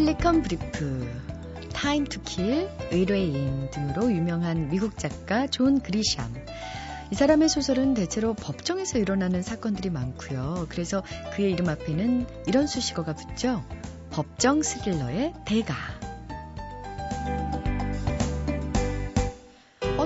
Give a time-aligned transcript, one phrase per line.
[0.00, 1.06] 펠리컨 브리프,
[1.74, 6.26] 타임 투 킬, 의뢰인 등으로 유명한 미국 작가 존 그리샴.
[7.10, 10.68] 이 사람의 소설은 대체로 법정에서 일어나는 사건들이 많고요.
[10.70, 11.02] 그래서
[11.34, 13.62] 그의 이름 앞에는 이런 수식어가 붙죠.
[14.10, 15.99] 법정 스릴러의 대가.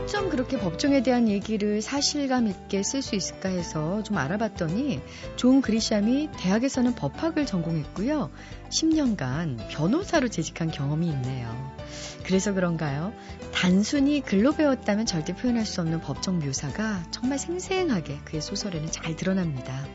[0.05, 5.01] 어쩜 그렇게 법정에 대한 얘기를 사실감 있게 쓸 수 있을까 해서 좀 알아봤더니
[5.37, 8.31] 존 그리샴이 대학에서는 법학을 전공했고요.
[8.69, 11.75] 10년간 변호사로 재직한 경험이 있네요.
[12.23, 13.15] 그래서 그런가요?
[13.55, 19.87] 단순히 글로 배웠다면 절대 표현할 수 없는 법정 묘사가 정말 생생하게 그의 소설에는 잘 드러납니다.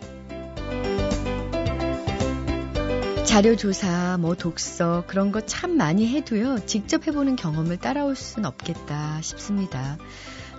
[3.30, 6.66] 자료 조사, 뭐 독서 그런 거 참 많이 해도요.
[6.66, 10.00] 직접 해보는 경험을 따라올 순 없겠다 싶습니다.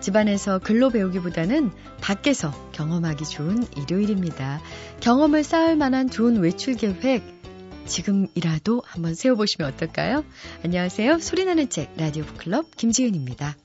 [0.00, 4.60] 집안에서 글로 배우기보다는 밖에서 경험하기 좋은 일요일입니다.
[5.00, 7.24] 경험을 쌓을 만한 좋은 외출 계획
[7.86, 10.24] 지금이라도 한번 세워보시면 어떨까요?
[10.64, 11.18] 안녕하세요.
[11.18, 13.56] 소리나는 책 라디오 북클럽 김지은입니다.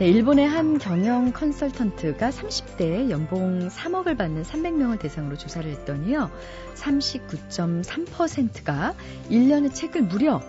[0.00, 6.32] 네, 일본의 한 경영 컨설턴트가 30대에 연봉 3억을 받는 300명을 대상으로 조사를 했더니요.
[6.74, 8.96] 39.3%가
[9.30, 10.42] 1년의 책을 무려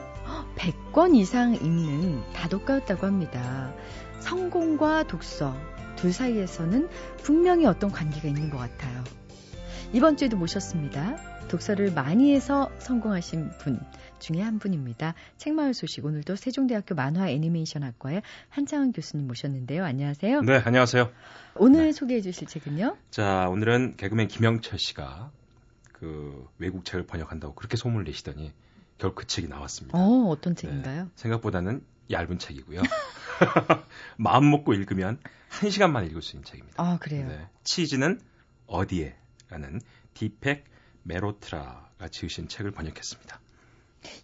[0.55, 3.71] 100권 이상 읽는 다독가였다고 합니다.
[4.17, 5.55] 성공과 독서
[5.95, 6.89] 둘 사이에서는
[7.21, 9.03] 분명히 어떤 관계가 있는 것 같아요.
[9.93, 11.17] 이번 주에도 모셨습니다.
[11.49, 13.79] 독서를 많이 해서 성공하신 분
[14.19, 15.13] 중에 한 분입니다.
[15.37, 19.83] 책마을 소식 오늘도 세종대학교 만화 애니메이션 학과의 한창원 교수님 모셨는데요.
[19.83, 20.41] 안녕하세요.
[20.41, 21.11] 네, 안녕하세요.
[21.55, 21.91] 오늘 네.
[21.91, 22.97] 소개해 주실 책은요?
[23.11, 25.31] 자, 오늘은 개그맨 김영철 씨가
[25.91, 28.51] 그 외국 책을 번역한다고 그렇게 소문을 내시더니
[28.97, 29.97] 결국 그 책이 나왔습니다.
[29.97, 31.03] 어, 어떤 책인가요?
[31.03, 32.81] 네, 생각보다는 얇은 책이고요.
[34.17, 36.81] 마음 먹고 읽으면 한 시간만 읽을 수 있는 책입니다.
[36.81, 37.27] 아, 그래요?
[37.27, 38.21] 네, 치즈는
[38.67, 39.15] 어디에?
[39.49, 39.79] 라는
[40.13, 40.65] 디펙
[41.03, 43.39] 메로트라가 지으신 책을 번역했습니다.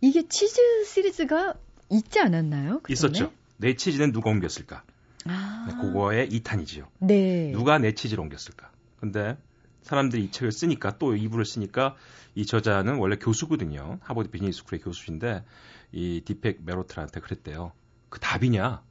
[0.02, 1.56] 이게 치즈 시리즈가
[1.90, 2.82] 있지 않았나요?
[2.82, 3.32] 그 있었죠.
[3.58, 4.84] 내 치즈는 누가 옮겼을까?
[5.26, 5.68] 아.
[5.70, 6.88] 네, 그거의 2탄이지요.
[7.00, 7.52] 네.
[7.52, 8.72] 누가 내 치즈를 옮겼을까?
[9.00, 9.38] 근데
[9.84, 11.96] 사람들이 이 책을 쓰니까 또 이부를 쓰니까
[12.36, 14.00] 이 저자는 원래 교수거든요.
[14.02, 15.44] 하버드 비즈니스 스쿨의 교수인데
[15.92, 17.72] 이 디팩 말호트라한테 그랬대요.
[18.10, 18.84] 그 답이냐?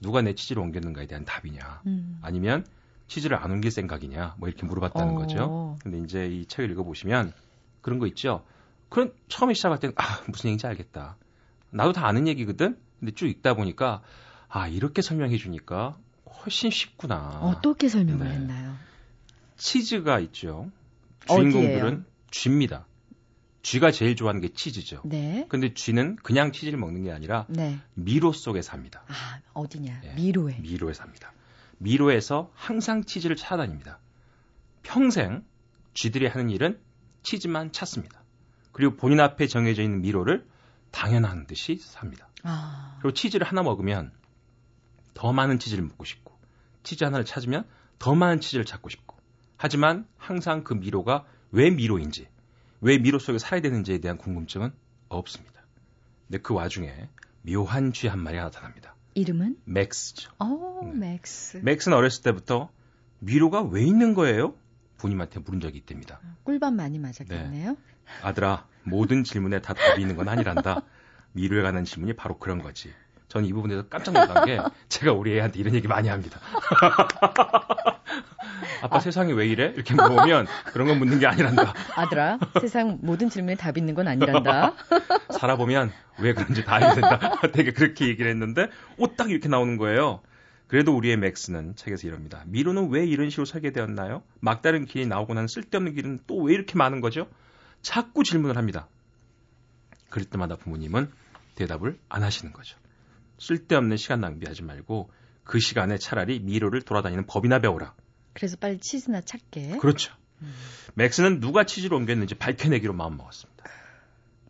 [0.00, 1.82] 누가 내 치즈를 옮겼는가에 대한 답이냐?
[1.86, 2.18] 음.
[2.22, 2.64] 아니면
[3.08, 4.36] 치즈를 안 옮길 생각이냐?
[4.38, 5.18] 뭐 이렇게 물어봤다는 어.
[5.18, 5.76] 거죠.
[5.82, 7.32] 근데 이제 이 책을 읽어보시면
[7.80, 8.44] 그런 거 있죠.
[8.88, 11.16] 그런 처음에 시작할 때는 아 무슨 얘기인지 알겠다.
[11.70, 12.78] 나도 다 아는 얘기거든.
[12.98, 14.02] 근데 쭉 읽다 보니까
[14.48, 15.98] 아 이렇게 설명해 주니까
[16.44, 17.40] 훨씬 쉽구나.
[17.42, 18.34] 어떻게 설명을 네.
[18.34, 18.76] 했나요?
[19.56, 20.70] 치즈가 있죠.
[21.26, 22.04] 주인공들은 어디예요?
[22.30, 22.86] 쥐입니다.
[23.62, 25.02] 쥐가 제일 좋아하는 게 치즈죠.
[25.04, 25.44] 네.
[25.48, 27.78] 근데 쥐는 그냥 치즈를 먹는 게 아니라 네.
[27.94, 29.02] 미로 속에 삽니다.
[29.08, 30.00] 아, 어디냐?
[30.04, 30.58] 예, 미로에.
[30.60, 31.32] 미로에 삽니다.
[31.78, 33.98] 미로에서 항상 치즈를 찾아다닙니다.
[34.82, 35.44] 평생
[35.92, 36.78] 쥐들이 하는 일은
[37.22, 38.17] 치즈만 찾습니다.
[38.78, 40.46] 그리고 본인 앞에 정해져 있는 미로를
[40.92, 42.28] 당연한 듯이 삽니다.
[42.44, 42.96] 아.
[43.00, 44.12] 그리고 치즈를 하나 먹으면
[45.14, 46.32] 더 많은 치즈를 먹고 싶고
[46.84, 47.66] 치즈 하나를 찾으면
[47.98, 49.16] 더 많은 치즈를 찾고 싶고
[49.56, 52.28] 하지만 항상 그 미로가 왜 미로인지
[52.80, 54.70] 왜 미로 속에 살아야 되는지에 대한 궁금증은
[55.08, 55.60] 없습니다.
[56.28, 57.08] 근데 그 와중에
[57.42, 58.94] 묘한 쥐 한 마리가 나타납니다.
[59.14, 59.56] 이름은?
[59.64, 60.30] 맥스죠.
[60.38, 61.14] 어, 네.
[61.14, 61.56] 맥스.
[61.56, 62.70] 맥스는 어렸을 때부터
[63.18, 64.54] 미로가 왜 있는 거예요?
[64.98, 66.20] 부님한테 물은 적이 있답니다.
[66.44, 67.76] 꿀밤 많이 맞았겠네요.
[68.22, 70.82] 아들아, 모든 질문에 다 답이 있는 건 아니란다.
[71.32, 72.92] 미로에 관한 질문이 바로 그런 거지.
[73.28, 74.58] 저는 이 부분에서 깜짝 놀란 게
[74.88, 76.40] 제가 우리 애한테 이런 얘기 많이 합니다.
[78.80, 79.00] 아빠 아.
[79.00, 79.72] 세상이 왜 이래?
[79.74, 81.74] 이렇게 물어보면 그런 건 묻는 게 아니란다.
[81.96, 84.74] 아들아, 세상 모든 질문에 답이 있는 건 아니란다.
[85.38, 87.40] 살아보면 왜 그런지 다 알게 된다.
[87.52, 90.20] 되게 그렇게 얘기를 했는데 오딱 이렇게 나오는 거예요.
[90.66, 92.42] 그래도 우리의 맥스는 책에서 이럽니다.
[92.46, 94.22] 미로는 왜 이런 식으로 설계되었나요?
[94.40, 97.26] 막다른 길이 나오고 난 쓸데없는 길은 또 왜 이렇게 많은 거죠?
[97.82, 98.88] 자꾸 질문을 합니다.
[100.10, 101.10] 그럴 때마다 부모님은
[101.54, 102.78] 대답을 안 하시는 거죠.
[103.38, 105.10] 쓸데없는 시간 낭비하지 말고
[105.44, 107.94] 그 시간에 차라리 미로를 돌아다니는 법이나 배워라.
[108.34, 109.78] 그래서 빨리 치즈나 찾게.
[109.78, 110.14] 그렇죠.
[110.42, 110.54] 음.
[110.94, 113.64] 맥스는 누가 치즈를 옮겼는지 밝혀내기로 마음먹었습니다.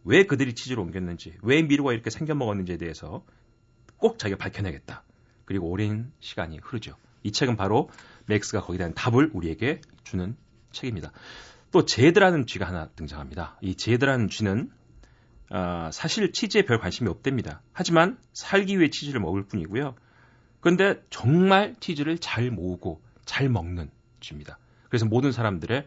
[0.04, 3.24] 왜 그들이 치즈를 옮겼는지, 왜 미로가 이렇게 생겨먹었는지에 대해서
[3.96, 5.04] 꼭 자기가 밝혀내겠다.
[5.44, 6.96] 그리고 오랜 시간이 흐르죠.
[7.22, 7.90] 이 책은 바로
[8.26, 10.36] 맥스가 거기에 대한 답을 우리에게 주는
[10.72, 11.12] 책입니다.
[11.70, 13.58] 또 제드라는 쥐가 하나 등장합니다.
[13.60, 14.70] 이 제드라는 쥐는
[15.50, 17.62] 어, 사실 치즈에 별 관심이 없답니다.
[17.72, 19.94] 하지만 살기 위해 치즈를 먹을 뿐이고요.
[20.60, 24.58] 그런데 정말 치즈를 잘 모으고 잘 먹는 쥐입니다.
[24.88, 25.86] 그래서 모든 사람들의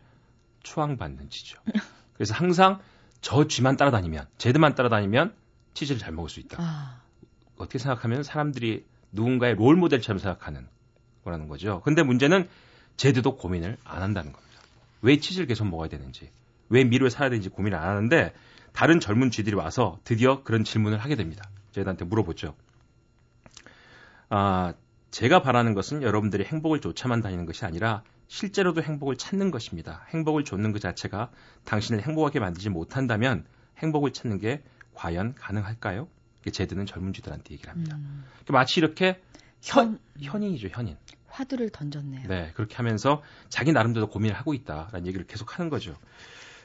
[0.63, 1.59] 추앙받는 쥐죠.
[2.13, 2.79] 그래서 항상
[3.21, 5.33] 저 쥐만 따라다니면, 제드만 따라다니면
[5.73, 6.57] 치즈를 잘 먹을 수 있다.
[6.59, 7.01] 아.
[7.57, 10.67] 어떻게 생각하면 사람들이 누군가의 롤 모델처럼 생각하는
[11.23, 11.81] 거라는 거죠.
[11.81, 12.49] 근데 문제는
[12.97, 14.50] 제드도 고민을 안 한다는 겁니다.
[15.01, 16.31] 왜 치즈를 계속 먹어야 되는지,
[16.69, 18.33] 왜 미로에 살아야 되는지 고민을 안 하는데
[18.73, 21.49] 다른 젊은 쥐들이 와서 드디어 그런 질문을 하게 됩니다.
[21.71, 22.55] 저희한테 물어보죠.
[24.29, 24.73] 아,
[25.11, 30.05] 제가 바라는 것은 여러분들이 행복을 쫓아만 다니는 것이 아니라 실제로도 행복을 찾는 것입니다.
[30.09, 31.31] 행복을 쫓는 그 자체가
[31.65, 33.45] 당신을 행복하게 만들지 못한다면
[33.79, 34.63] 행복을 찾는 게
[34.93, 36.07] 과연 가능할까요?
[36.49, 37.97] 제드는 젊은 쥐들한테 얘기를 합니다.
[37.97, 38.23] 음.
[38.49, 39.21] 마치 이렇게
[39.61, 40.95] 현, 현인이죠, 현인.
[41.31, 42.27] 화두를 던졌네요.
[42.27, 45.95] 네, 그렇게 하면서 자기 나름대로 고민을 하고 있다라는 얘기를 계속 하는 거죠.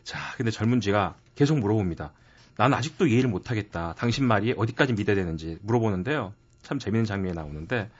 [0.02, 2.12] 자, 근데 젊은 쥐가 계속 물어봅니다.
[2.56, 3.94] 난 아직도 이해를 못하겠다.
[3.98, 6.32] 당신 말이 어디까지 믿어야 되는지 물어보는데요.
[6.62, 7.90] 참 재밌는 장면이 나오는데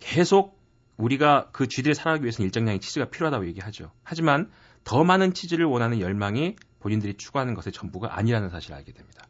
[0.00, 0.58] 계속
[0.96, 3.90] 우리가 그 쥐들이 살아가기 위해서는 일정량의 치즈가 필요하다고 얘기하죠.
[4.02, 4.50] 하지만
[4.84, 9.26] 더 많은 치즈를 원하는 열망이 본인들이 추구하는 것의 전부가 아니라는 사실을 알게 됩니다.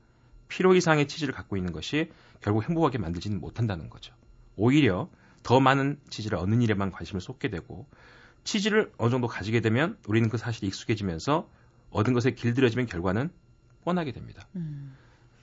[0.49, 2.11] 필요 이상의 치즈를 갖고 있는 것이
[2.41, 4.15] 결국 행복하게 만들지는 못한다는 거죠.
[4.57, 5.09] 오히려
[5.47, 7.87] 더 많은 치즈를 얻는 일에만 관심을 쏟게 되고
[8.43, 11.49] 치즈를 어느 정도 가지게 되면 우리는 그 사실이 익숙해지면서
[11.91, 13.31] 얻은 것에 길들여지면 결과는
[13.85, 14.49] 뻔하게 됩니다.
[14.57, 14.97] 음.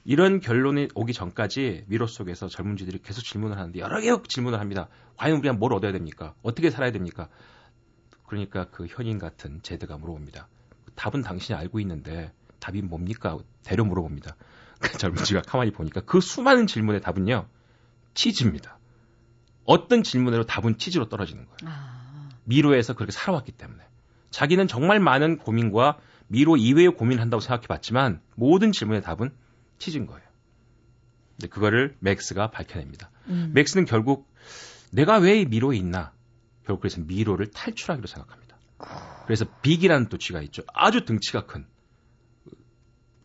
[0.03, 4.89] 이런 결론이 오기 전까지 미로 속에서 젊은 쥐들이 계속 질문을 하는데 여러 개 질문을 합니다.
[5.15, 6.35] 과연 우리가 뭘 얻어야 됩니까?
[6.41, 7.29] 어떻게 살아야 됩니까?
[8.27, 10.49] 그러니까 그 현인 같은 제드가 물어봅니다.
[10.95, 13.37] 답은 당신이 알고 있는데 답이 뭡니까?
[13.63, 14.35] 대려 물어봅니다.
[14.81, 17.47] 그 젊은 쥐가 가만히 보니까 그 수많은 질문의 답은요.
[18.15, 18.79] 치즈입니다.
[19.65, 21.57] 어떤 질문으로 답은 치즈로 떨어지는 거예요.
[21.73, 22.29] 아.
[22.43, 23.83] 미로에서 그렇게 살아왔기 때문에.
[24.29, 29.31] 자기는 정말 많은 고민과 미로 이외의 고민을 한다고 생각해 봤지만 모든 질문의 답은
[29.77, 30.23] 치즈인 거예요.
[31.37, 33.09] 근데 그거를 맥스가 밝혀냅니다.
[33.27, 33.51] 음.
[33.53, 34.31] 맥스는 결국
[34.91, 36.11] 내가 왜 미로에 있나?
[36.65, 38.57] 결국 그래서 미로를 탈출하기로 생각합니다.
[39.25, 40.63] 그래서 빅이라는 또 쥐가 있죠.
[40.73, 41.65] 아주 등치가 큰.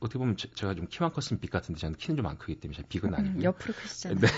[0.01, 3.15] 어떻게 보면 제가 좀 키만 컸으면 빅 같은데 저는 키는 좀 안 크기 때문에 빅은
[3.15, 3.39] 아니고.
[3.39, 4.21] 음, 옆으로 크시잖아요.
[4.21, 4.29] 네.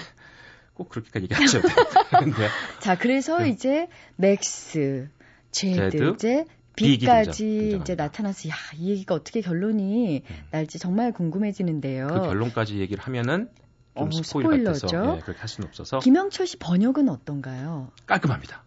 [0.75, 1.61] 꼭 그렇게까지 얘기하죠.
[1.61, 1.69] 네.
[2.81, 3.51] 자, 그래서 네.
[3.51, 5.09] 이제 맥스,
[5.51, 6.45] 제드, 이제
[6.77, 10.37] 빅까지 이제 나타나서 야, 이 얘기가 어떻게 결론이 음.
[10.51, 12.07] 날지 정말 궁금해지는데요.
[12.07, 13.51] 그 결론까지 얘기를 하면은
[13.97, 15.99] 좀 어, 스포일러 같아서 네, 그렇게 할 수는 없어서.
[15.99, 17.91] 김영철 씨 번역은 어떤가요?
[18.07, 18.65] 깔끔합니다.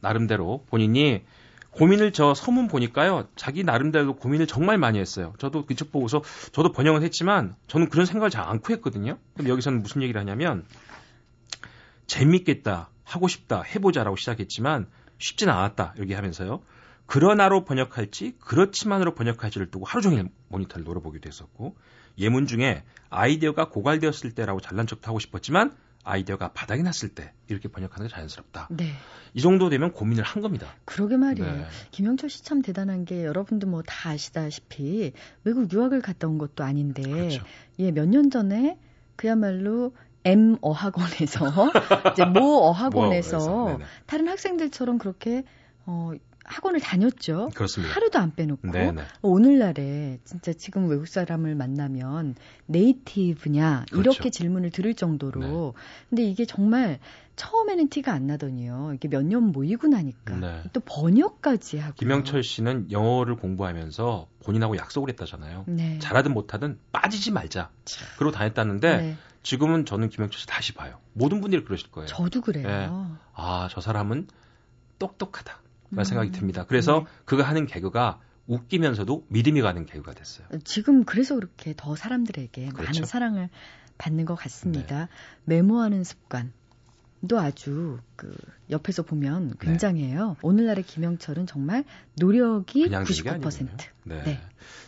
[0.00, 1.22] 나름대로 본인이
[1.70, 3.26] 고민을 저 서문 보니까요.
[3.36, 5.32] 자기 나름대로 고민을 정말 많이 했어요.
[5.38, 6.22] 저도 그쪽 보고서
[6.52, 9.18] 저도 번역을 했지만 저는 그런 생각을 잘 않고 했거든요.
[9.34, 10.64] 그럼 여기서는 무슨 얘기를 하냐면
[12.06, 14.86] 재밌겠다, 하고 싶다, 해보자라고 시작했지만
[15.18, 15.94] 쉽지는 않았다.
[15.96, 16.62] 이렇게 하면서요.
[17.06, 21.76] 그러나로 번역할지 그렇지만으로 번역할지를 두고 하루 종일 모니터를 노려보기도 했었고
[22.18, 28.08] 예문 중에 아이디어가 고갈되었을 때라고 잘난 척도 하고 싶었지만 아이디어가 바닥이 났을 때 이렇게 번역하는
[28.08, 28.68] 게 자연스럽다.
[28.70, 28.92] 네.
[29.34, 30.68] 이 정도 되면 고민을 한 겁니다.
[30.86, 31.52] 그러게 말이에요.
[31.56, 31.66] 네.
[31.90, 35.12] 김영철 씨 참 대단한 게 여러분도 뭐 다 아시다시피
[35.44, 37.44] 외국 유학을 갔다 온 것도 아닌데 그렇죠.
[37.78, 38.78] 예, 몇 년 전에
[39.16, 41.70] 그야말로 M 어학원에서
[42.12, 45.44] 이제 모 어학원에서 뭐, 다른 학생들처럼 그렇게
[45.86, 46.12] 어
[46.46, 47.48] 학원을 다녔죠.
[47.54, 47.94] 그렇습니다.
[47.94, 49.02] 하루도 안 빼놓고 네네.
[49.22, 52.34] 오늘날에 진짜 지금 외국 사람을 만나면
[52.66, 54.10] 네이티브냐 그렇죠.
[54.10, 55.72] 이렇게 질문을 들을 정도로 네.
[56.10, 56.98] 근데 이게 정말
[57.36, 58.92] 처음에는 티가 안 나더니요.
[58.94, 60.62] 이게 몇 년 모이고 나니까 네.
[60.74, 65.64] 또 번역까지 하고 김영철 씨는 영어를 공부하면서 본인하고 약속을 했다잖아요.
[65.66, 65.98] 네.
[65.98, 67.70] 잘하든 못하든 빠지지 말자.
[67.86, 68.06] 참.
[68.18, 69.16] 그러고 다녔다는데 네.
[69.44, 70.98] 지금은 저는 김영철 씨 다시 봐요.
[71.12, 72.08] 모든 분들이 그러실 거예요.
[72.08, 72.66] 저도 그래요.
[72.66, 72.88] 네.
[73.34, 74.26] 아, 저 사람은
[74.98, 75.60] 똑똑하다.
[75.90, 76.32] 라는 생각이 음.
[76.32, 76.64] 듭니다.
[76.64, 77.06] 그래서 네.
[77.24, 80.46] 그가 하는 개그가 웃기면서도 믿음이 가는 개그가 됐어요.
[80.64, 82.82] 지금 그래서 그렇게 더 사람들에게 그렇죠.
[82.82, 83.48] 많은 사랑을
[83.98, 85.08] 받는 것 같습니다.
[85.44, 85.56] 네.
[85.56, 86.52] 메모하는 습관.
[87.28, 88.34] 도 아주 그
[88.70, 89.54] 옆에서 보면 네.
[89.60, 90.28] 굉장해요.
[90.30, 90.34] 네.
[90.42, 91.84] 오늘날의 김영철은 정말
[92.18, 93.68] 노력이 99%.
[94.04, 94.22] 네.
[94.22, 94.40] 네.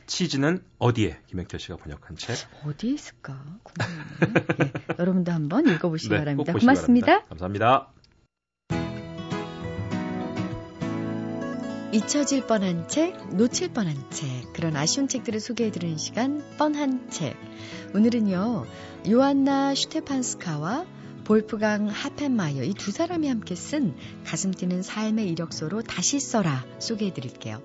[0.07, 2.37] 치즈는 어디에 김영철 씨가 번역한 책?
[2.65, 3.43] 어디에 있을까?
[3.79, 4.73] 네.
[4.99, 6.53] 여러분도 한번 읽어보시기 네, 바랍니다.
[6.53, 7.07] 고맙습니다.
[7.07, 7.29] 바랍니다.
[7.29, 7.93] 감사합니다.
[11.93, 17.37] 잊혀질 뻔한 책, 놓칠 뻔한 책, 그런 아쉬운 책들을 소개해드리는 시간, 뻔한 책.
[17.95, 18.67] 오늘은요,
[19.09, 20.96] 요한나 슈테판스카와
[21.27, 27.61] 볼프강 하펜마이어 이 두 사람이 함께 쓴 가슴 뛰는 삶의 이력서로 다시 써라 소개해 드릴게요.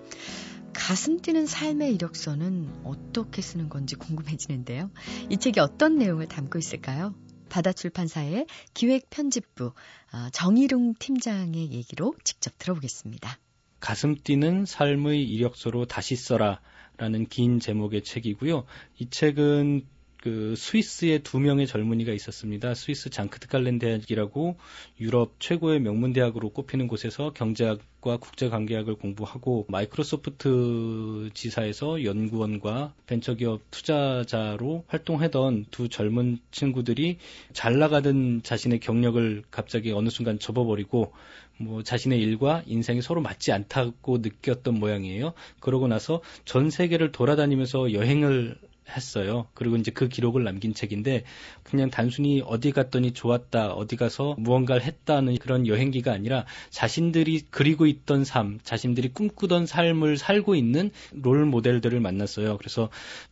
[0.74, 4.89] 가슴 뛰는 삶의 이력서는 어떻게 쓰는 건지 궁금해지는데요.
[5.30, 7.13] 이 책이 어떤 내용을 담고 있을까요?
[7.50, 9.74] 바다출판사의 기획편집부
[10.12, 13.38] 아, 정희룡 팀장의 얘기로 직접 들어보겠습니다.
[13.80, 16.62] 가슴 뛰는 삶의 이력서로 다시 써라
[16.98, 18.65] 라는 긴 제목의 책이고요.
[18.98, 19.86] 이 책은
[20.22, 22.75] 그 스위스의 두 명의 젊은이가 있었습니다.
[22.75, 24.56] 스위스 장크트갈렌 대학이라고
[25.00, 35.66] 유럽 최고의 명문 대학으로 꼽히는 곳에서 경제학과 국제관계학을 공부하고 마이크로소프트 지사에서 연구원과 벤처기업 투자자로 활동하던
[35.72, 37.18] 두 젊은 친구들이
[37.51, 41.13] 잘 나가던 자신의 경력을 갑자기 어느 순간 접어버리고
[41.58, 45.34] 뭐 자신의 일과 인생이 서로 맞지 않다고 느꼈던 모양이에요.
[45.60, 48.58] 그러고 나서 전 세계를 돌아다니면서 여행을
[48.90, 49.48] 했어요.
[49.54, 51.24] 그리고 이제 그 기록을 남긴 책인데
[51.64, 58.26] 그냥 단순히 어디 갔더니 좋았다, 어디 가서 무언가를 했다는 그런 여행기가 아니라 자신들이 그리고 있던
[58.26, 62.58] 삶, 자신들이 꿈꾸던 삶을 살고 있는 롤 모델들을 만났어요.
[62.58, 62.90] 그래서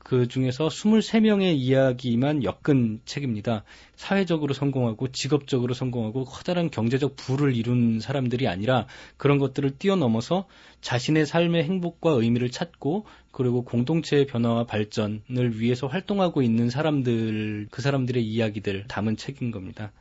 [0.09, 3.63] 그 중에서 23명의 이야기만 엮은 책입니다.
[3.95, 8.87] 사회적으로 성공하고 직업적으로 성공하고 커다란 경제적 부를 이룬 사람들이 아니라
[9.17, 10.47] 그런 것들을 뛰어넘어서
[10.81, 18.25] 자신의 삶의 행복과 의미를 찾고 그리고 공동체의 변화와 발전을 위해서 활동하고 있는 사람들, 그 사람들의
[18.25, 19.91] 이야기들 담은 책인 겁니다.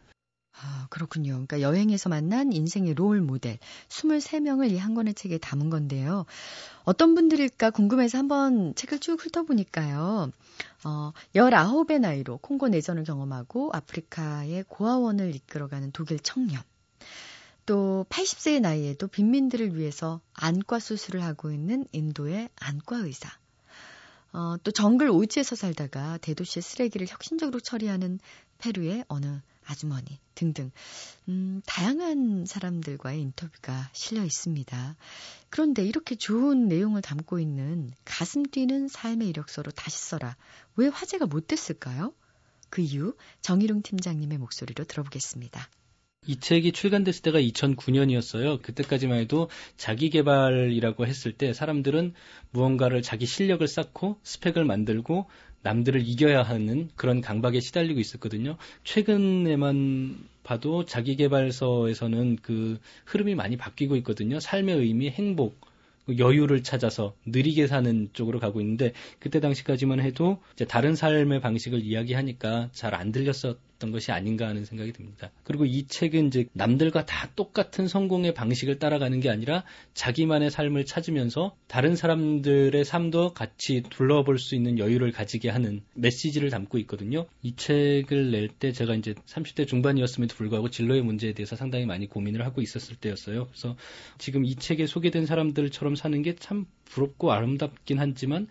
[0.60, 1.32] 아, 그렇군요.
[1.32, 6.24] 그러니까 여행에서 만난 인생의 롤 모델 23명을 이 한 권의 책에 담은 건데요.
[6.84, 10.30] 어떤 분들일까 궁금해서 한번 책을 쭉 훑어보니까요.
[10.84, 16.62] 어, 19의 나이로 콩고 내전을 경험하고 아프리카의 고아원을 이끌어가는 독일 청년.
[17.66, 23.28] 또 80세의 나이에도 빈민들을 위해서 안과 수술을 하고 있는 인도의 안과 의사.
[24.32, 28.20] 어, 또 정글 오이치에서 살다가 대도시의 쓰레기를 혁신적으로 처리하는
[28.58, 30.70] 페루의 어느 아주머니 등등
[31.28, 34.96] 음, 다양한 사람들과의 인터뷰가 실려 있습니다.
[35.50, 40.36] 그런데 이렇게 좋은 내용을 담고 있는 가슴 뛰는 삶의 이력서로 다시 써라.
[40.76, 42.14] 왜 화제가 못 됐을까요?
[42.70, 45.68] 그 이유 정희룡 팀장님의 목소리로 들어보겠습니다.
[46.26, 48.60] 이 책이 출간됐을 때가 2009년이었어요.
[48.60, 52.12] 그때까지만 해도 자기 개발이라고 했을 때 사람들은
[52.50, 55.26] 무언가를 자기 실력을 쌓고 스펙을 만들고
[55.62, 58.56] 남들을 이겨야 하는 그런 강박에 시달리고 있었거든요.
[58.84, 64.40] 최근에만 봐도 자기개발서에서는 그 흐름이 많이 바뀌고 있거든요.
[64.40, 65.60] 삶의 의미, 행복,
[66.16, 72.70] 여유를 찾아서 느리게 사는 쪽으로 가고 있는데 그때 당시까지만 해도 이제 다른 삶의 방식을 이야기하니까
[72.72, 75.30] 잘 안 들렸었 있었던 것이 아닌가 하는 생각이 듭니다.
[75.44, 81.56] 그리고 이 책은 이제 남들과 다 똑같은 성공의 방식을 따라가는 게 아니라 자기만의 삶을 찾으면서
[81.66, 87.26] 다른 사람들의 삶도 같이 둘러볼 수 있는 여유를 가지게 하는 메시지를 담고 있거든요.
[87.42, 92.44] 이 책을 낼 때 제가 이제 30대 중반이었음에도 불구하고 진로의 문제에 대해서 상당히 많이 고민을
[92.44, 93.46] 하고 있었을 때였어요.
[93.46, 93.76] 그래서
[94.16, 98.48] 지금 이 책에 소개된 사람들처럼 사는 게 참 부럽고 아름답긴 하지만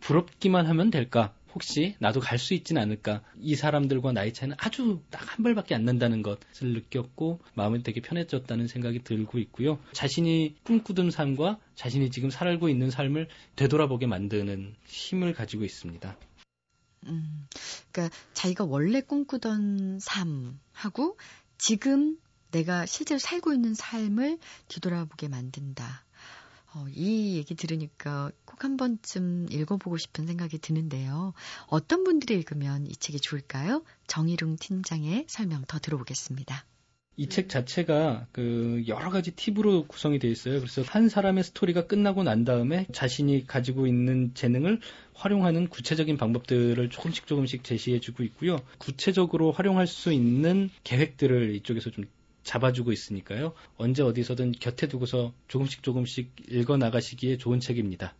[0.00, 1.34] 부럽기만 하면 될까?
[1.54, 3.22] 혹시 나도 갈 수 있진 않을까.
[3.40, 8.66] 이 사람들과 나이 차이는 아주 딱 한 발밖에 안 난다는 것을 느꼈고 마음이 되게 편해졌다는
[8.66, 9.78] 생각이 들고 있고요.
[9.92, 16.16] 자신이 꿈꾸던 삶과 자신이 지금 살고 있는 삶을 되돌아보게 만드는 힘을 가지고 있습니다.
[17.06, 17.46] 음,
[17.92, 21.18] 그러니까 자기가 원래 꿈꾸던 삶하고
[21.56, 22.18] 지금
[22.50, 24.38] 내가 실제로 살고 있는 삶을
[24.68, 26.04] 뒤돌아보게 만든다.
[26.78, 31.32] 어, 이 얘기 들으니까 꼭 한 번쯤 읽어보고 싶은 생각이 드는데요.
[31.66, 33.84] 어떤 분들이 읽으면 이 책이 좋을까요?
[34.06, 36.64] 정희룡 팀장의 설명 더 들어보겠습니다.
[37.16, 40.60] 이책 자체가 그 여러 가지 팁으로 구성이 되어 있어요.
[40.60, 44.80] 그래서 한 사람의 스토리가 끝나고 난 다음에 자신이 가지고 있는 재능을
[45.14, 48.60] 활용하는 구체적인 방법들을 조금씩 조금씩 제시해 주고 있고요.
[48.78, 52.04] 구체적으로 활용할 수 있는 계획들을 이쪽에서 좀
[52.42, 53.52] 잡아주고 있으니까요.
[53.76, 58.14] 언제 어디서든 곁에 두고서 조금씩 조금씩 읽어 나가시기에 좋은 책입니다.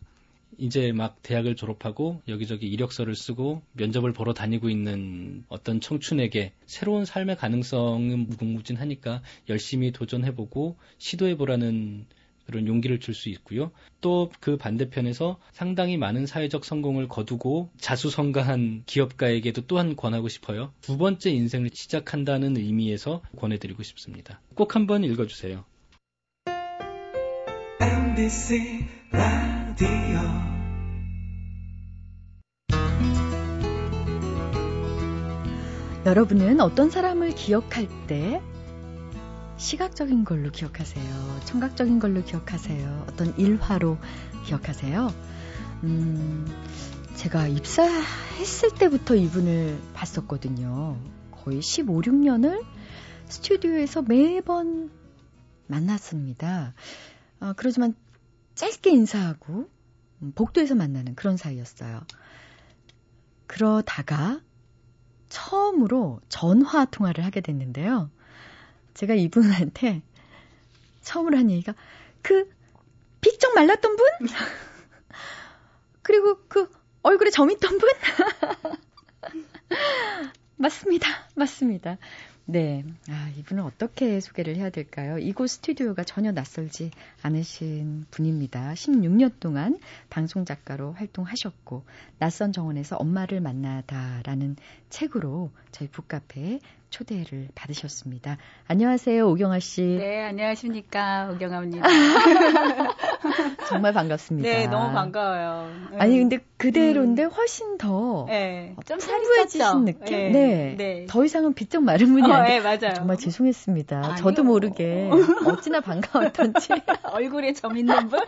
[0.57, 7.37] 이제 막 대학을 졸업하고 여기저기 이력서를 쓰고 면접을 보러 다니고 있는 어떤 청춘에게 새로운 삶의
[7.37, 12.05] 가능성은 무궁무진하니까 열심히 도전해보고 시도해보라는
[12.49, 13.71] 그런 용기를 줄 수 있고요.
[14.01, 20.73] 또 그 반대편에서 상당히 많은 사회적 성공을 거두고 자수성가한 기업가에게도 또한 권하고 싶어요.
[20.81, 24.41] 두 번째 인생을 시작한다는 의미에서 권해드리고 싶습니다.
[24.55, 25.63] 꼭 한번 읽어주세요.
[27.81, 30.19] MBC 라디오
[36.05, 38.41] 여러분은 어떤 사람을 기억할 때
[39.59, 41.41] 시각적인 걸로 기억하세요?
[41.43, 43.05] 청각적인 걸로 기억하세요?
[43.09, 43.97] 어떤 일화로
[44.45, 45.13] 기억하세요?
[45.83, 46.47] 음,
[47.15, 50.97] 제가 입사했을 때부터 이분을 봤었거든요.
[51.31, 52.65] 거의 15, 16년을
[53.27, 54.89] 스튜디오에서 매번
[55.67, 56.73] 만났습니다.
[57.41, 57.95] 어, 그러지만
[58.55, 59.69] 짧게 인사하고
[60.21, 62.01] 음, 복도에서 만나는 그런 사이였어요.
[63.45, 64.39] 그러다가
[65.27, 68.09] 처음으로 전화 통화를 하게 됐는데요.
[68.99, 70.01] 제가 이분한테
[70.99, 71.73] 처음으로 한 얘기가
[72.21, 72.51] 그
[73.21, 74.05] 비쩍 말랐던 분?
[76.03, 76.69] 그리고 그
[77.01, 77.89] 얼굴에 점 있던 분?
[80.57, 81.07] 맞습니다.
[81.33, 81.97] 맞습니다.
[82.43, 82.83] 네.
[83.07, 85.17] 아, 이분은 어떻게 소개를 해야 될까요?
[85.17, 86.91] 이곳 스튜디오가 전혀 낯설지
[87.21, 88.73] 않으신 분입니다.
[88.73, 89.79] 16년 동안
[90.09, 91.85] 방송 작가로 활동하셨고,
[92.17, 94.57] 낯선 정원에서 엄마를 만나다라는
[94.89, 98.37] 책으로 저희 북카페에 초대를 받으셨습니다.
[98.67, 99.81] 안녕하세요, 오경아 씨.
[99.81, 101.29] 네, 안녕하십니까.
[101.33, 101.87] 오경아입니다.
[103.69, 104.49] 정말 반갑습니다.
[104.49, 105.69] 네, 너무 반가워요.
[105.97, 107.29] 아니, 근데 그대로인데 음.
[107.29, 110.17] 훨씬 더 네, 좀 풍부해지신 느낌?
[110.17, 110.29] 네.
[110.31, 110.75] 네.
[110.77, 111.05] 네.
[111.07, 112.95] 더 이상은 비쩍 마른 분이 어, 아니라 네, 맞아요.
[112.95, 113.97] 정말 죄송했습니다.
[113.97, 114.15] 아니요.
[114.17, 115.09] 저도 모르게
[115.45, 116.69] 어찌나 반가웠던지.
[117.03, 118.19] 얼굴에 점 있는 분?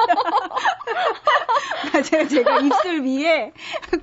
[1.94, 2.28] 맞아요.
[2.28, 3.52] 제가 입술 위에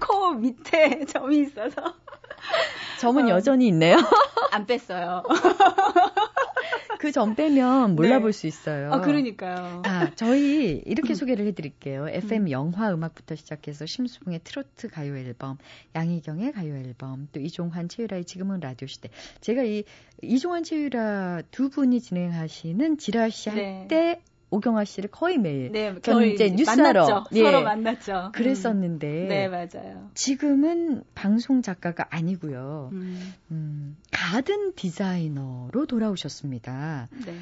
[0.01, 1.95] 코 밑에 점이 있어서.
[3.01, 3.29] 점은 어.
[3.31, 3.97] 여전히 있네요.
[4.53, 5.23] 안 뺐어요.
[6.99, 8.39] 그점 빼면 몰라볼 네.
[8.39, 8.93] 수 있어요.
[8.93, 9.83] 아, 그러니까요.
[9.85, 12.09] 아, 저희 이렇게 소개를 해드릴게요.
[12.09, 12.51] FM 음.
[12.51, 15.59] 영화 음악부터 시작해서 심수봉의 트로트 가요 앨범,
[15.95, 19.11] 양희경의 가요 앨범, 또 이종환, 최유라의 지금은 라디오 시대.
[19.41, 19.85] 제가 이
[20.23, 24.23] 이종환, 최유라 두 분이 진행하시는 지라시 할때 네.
[24.51, 25.95] 오경아 씨를 거의 매일 네,
[26.33, 28.31] 이제 뉴스하러 예, 서로 만났죠.
[28.33, 29.29] 그랬었는데 음.
[29.29, 30.11] 네 맞아요.
[30.15, 32.91] 지금은 방송 작가가 아니고요.
[32.93, 33.35] 음.
[33.51, 37.09] 음, 가든 디자이너로 돌아오셨습니다.
[37.27, 37.35] 네.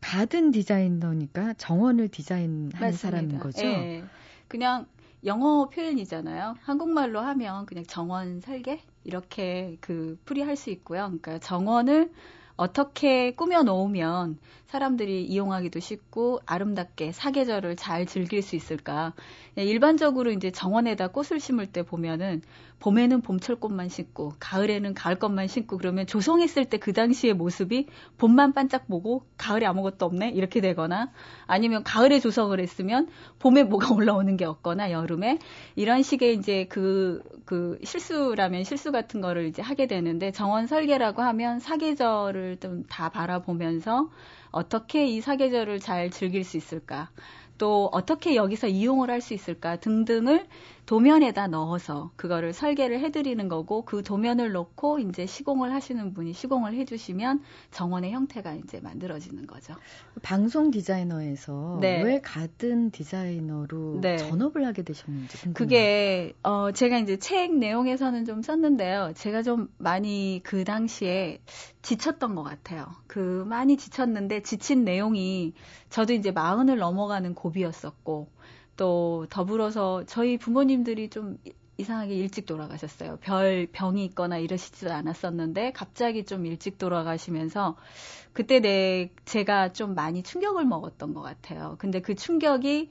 [0.00, 2.96] 가든 디자이너니까 정원을 디자인하는 맞습니다.
[2.96, 3.62] 사람인 거죠.
[3.62, 4.04] 네.
[4.46, 4.86] 그냥
[5.24, 6.56] 영어 표현이잖아요.
[6.60, 11.00] 한국말로 하면 그냥 정원 설계 이렇게 그 풀이할 수 있고요.
[11.06, 12.12] 그러니까 정원을
[12.56, 14.38] 어떻게 꾸며 놓으면
[14.76, 19.14] 사람들이 이용하기도 쉽고 아름답게 사계절을 잘 즐길 수 있을까?
[19.56, 22.42] 일반적으로 이제 정원에다 꽃을 심을 때 보면은
[22.78, 27.86] 봄에는 봄철꽃만 심고 가을에는 가을꽃만 심고 그러면 조성했을 때 그 당시의 모습이
[28.18, 31.10] 봄만 반짝 보고 가을에 아무것도 없네 이렇게 되거나
[31.46, 35.38] 아니면 가을에 조성을 했으면 봄에 뭐가 올라오는 게 없거나 여름에
[35.74, 41.60] 이런 식의 이제 그, 그 실수라면 실수 같은 거를 이제 하게 되는데 정원 설계라고 하면
[41.60, 44.10] 사계절을 좀 다 바라보면서
[44.50, 47.10] 어떻게 이 사계절을 잘 즐길 수 있을까?
[47.58, 49.76] 또 어떻게 여기서 이용을 할 수 있을까?
[49.76, 50.46] 등등을
[50.86, 57.42] 도면에다 넣어서 그거를 설계를 해드리는 거고 그 도면을 놓고 이제 시공을 하시는 분이 시공을 해주시면
[57.72, 59.74] 정원의 형태가 이제 만들어지는 거죠.
[60.22, 62.02] 방송 디자이너에서 네.
[62.02, 64.16] 왜 가든 디자이너로 네.
[64.16, 65.54] 전업을 하게 되셨는지 궁금해요.
[65.54, 69.12] 그게 어 제가 이제 책 내용에서는 좀 썼는데요.
[69.16, 71.40] 제가 좀 많이 그 당시에
[71.82, 72.86] 지쳤던 것 같아요.
[73.08, 75.52] 그 많이 지쳤는데 지친 내용이
[75.90, 78.28] 저도 이제 마흔을 넘어가는 고비였었고
[78.76, 81.38] 또 더불어서 저희 부모님들이 좀
[81.78, 83.18] 이상하게 일찍 돌아가셨어요.
[83.20, 87.76] 별 병이 있거나 이러시지도 않았었는데 갑자기 좀 일찍 돌아가시면서
[88.32, 91.76] 그때 내 제가 좀 많이 충격을 먹었던 것 같아요.
[91.78, 92.90] 근데 그 충격이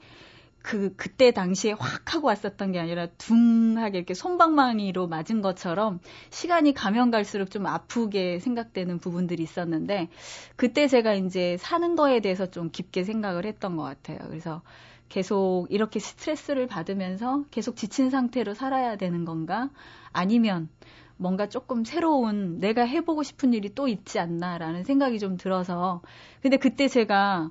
[0.62, 7.12] 그 그때 당시에 확 하고 왔었던 게 아니라 둥하게 이렇게 손방망이로 맞은 것처럼 시간이 가면
[7.12, 10.08] 갈수록 좀 아프게 생각되는 부분들이 있었는데
[10.56, 14.18] 그때 제가 이제 사는 거에 대해서 좀 깊게 생각을 했던 것 같아요.
[14.26, 14.62] 그래서
[15.08, 19.70] 계속 이렇게 스트레스를 받으면서 계속 지친 상태로 살아야 되는 건가?
[20.12, 20.68] 아니면
[21.16, 26.02] 뭔가 조금 새로운 내가 해보고 싶은 일이 또 있지 않나라는 생각이 좀 들어서
[26.42, 27.50] 근데 그때 제가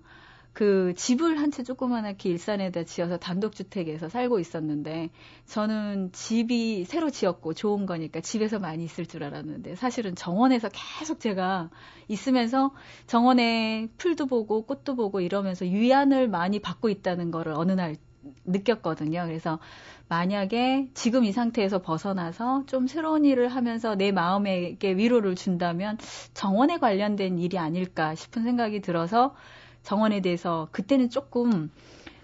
[0.56, 5.10] 그 집을 한 채 조그만하게 일산에다 지어서 단독주택에서 살고 있었는데
[5.46, 11.70] 저는 집이 새로 지었고 좋은 거니까 집에서 많이 있을 줄 알았는데 사실은 정원에서 계속 제가
[12.08, 12.72] 있으면서
[13.06, 17.98] 정원에 풀도 보고 꽃도 보고 이러면서 위안을 많이 받고 있다는 거를 어느 날
[18.46, 19.26] 느꼈거든요.
[19.26, 19.60] 그래서
[20.08, 25.98] 만약에 지금 이 상태에서 벗어나서 좀 새로운 일을 하면서 내 마음에게 위로를 준다면
[26.34, 29.36] 정원에 관련된 일이 아닐까 싶은 생각이 들어서
[29.86, 31.72] 정원에 대해서 그때는 조금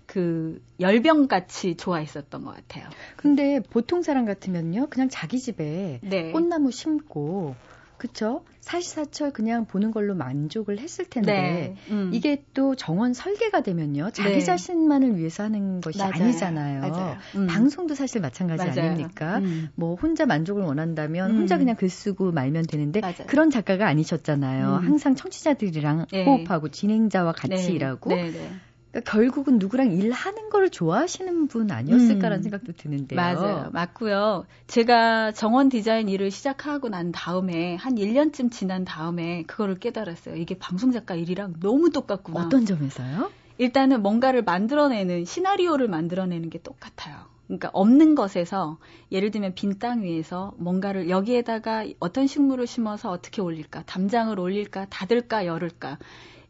[0.08, 2.90] 그 열병같이 좋아했었던 것 같아요.
[3.16, 6.32] 근데 보통 사람 같으면요, 그냥 자기 집에 네.
[6.32, 7.56] 꽃나무 심고
[8.02, 8.44] 그쵸?
[8.62, 11.76] 사시사철 그냥 보는 걸로 만족을 했을 텐데 네.
[11.92, 12.10] 음.
[12.12, 14.40] 이게 또 정원 설계가 되면요 자기 네.
[14.40, 16.14] 자신만을 위해서 하는 것이 맞아요.
[16.16, 16.82] 아니잖아요.
[16.82, 17.18] 맞아요.
[17.36, 17.46] 음.
[17.46, 18.90] 방송도 사실 마찬가지 맞아요.
[18.92, 19.38] 아닙니까?
[19.38, 19.70] 음.
[19.76, 21.60] 뭐 혼자 만족을 원한다면 혼자 음.
[21.60, 23.28] 그냥 글 쓰고 말면 되는데 맞아요.
[23.28, 24.78] 그런 작가가 아니셨잖아요.
[24.78, 24.88] 음.
[24.88, 26.26] 항상 청취자들이랑 네.
[26.26, 27.74] 호흡하고 진행자와 같이 네.
[27.74, 28.52] 일하고 네, 네.
[28.92, 33.16] 그러니까 결국은 누구랑 일하는 걸 좋아하시는 분 아니었을까라는 음, 생각도 드는데요.
[33.16, 33.70] 맞아요.
[33.72, 34.46] 맞고요.
[34.68, 40.36] 제가 정원 디자인 일을 시작하고 난 다음에 한 1년쯤 지난 다음에 그거를 깨달았어요.
[40.36, 42.46] 이게 방송 작가 일이랑 너무 똑같구나.
[42.46, 43.32] 어떤 점에서요?
[43.58, 47.32] 일단은 뭔가를 만들어내는 시나리오를 만들어내는 게 똑같아요.
[47.48, 48.78] 그러니까 없는 것에서
[49.12, 55.46] 예를 들면 빈 땅 위에서 뭔가를 여기에다가 어떤 식물을 심어서 어떻게 올릴까, 담장을 올릴까, 닫을까,
[55.46, 55.98] 열을까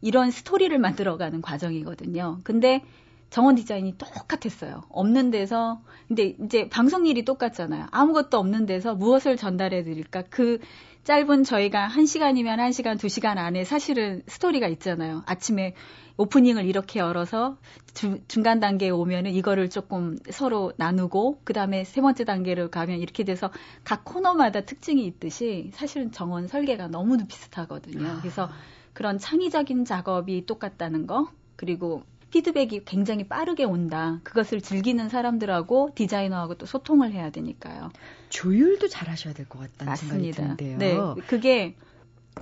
[0.02, 2.40] 이런 스토리를 만들어가는 과정이거든요.
[2.44, 2.82] 근데
[3.30, 4.82] 정원 디자인이 똑같았어요.
[4.90, 7.86] 없는 데서 근데 이제 방송 일이 똑같잖아요.
[7.90, 10.24] 아무것도 없는 데서 무엇을 전달해 드릴까?
[10.28, 10.58] 그
[11.04, 15.22] 짧은 저희가 1시간이면 1시간, 2시간 안에 사실은 스토리가 있잖아요.
[15.26, 15.74] 아침에
[16.16, 17.56] 오프닝을 이렇게 열어서
[17.94, 23.50] 주, 중간 단계에 오면은 이거를 조금 서로 나누고 그다음에 세 번째 단계로 가면 이렇게 돼서
[23.82, 28.18] 각 코너마다 특징이 있듯이 사실은 정원 설계가 너무 비슷하거든요.
[28.20, 28.50] 그래서
[28.92, 34.20] 그런 창의적인 작업이 똑같다는 거 그리고 피드백이 굉장히 빠르게 온다.
[34.24, 37.90] 그것을 즐기는 사람들하고 디자이너하고 또 소통을 해야 되니까요.
[38.30, 40.36] 조율도 잘 하셔야 될 것 같다는 맞습니다.
[40.36, 41.14] 생각이 드는데요.
[41.16, 41.22] 네.
[41.26, 41.76] 그게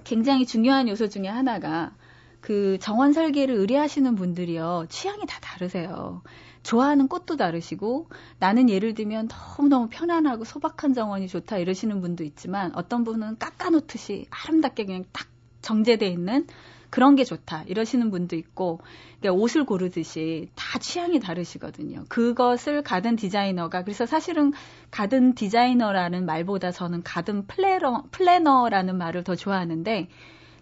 [0.04, 1.92] 굉장히 중요한 요소 중에 하나가
[2.40, 4.86] 그 정원 설계를 의뢰하시는 분들이요.
[4.88, 6.22] 취향이 다 다르세요.
[6.62, 8.08] 좋아하는 꽃도 다르시고
[8.38, 14.84] 나는 예를 들면 너무너무 편안하고 소박한 정원이 좋다 이러시는 분도 있지만 어떤 분은 깎아놓듯이 아름답게
[14.84, 15.26] 그냥 딱
[15.62, 16.46] 정제돼 있는
[16.90, 18.80] 그런 게 좋다 이러시는 분도 있고
[19.20, 22.04] 그러니까 옷을 고르듯이 다 취향이 다르시거든요.
[22.08, 24.52] 그것을 가든 디자이너가 그래서 사실은
[24.90, 30.08] 가든 디자이너라는 말보다 저는 가든 플래너 플래너라는 말을 더 좋아하는데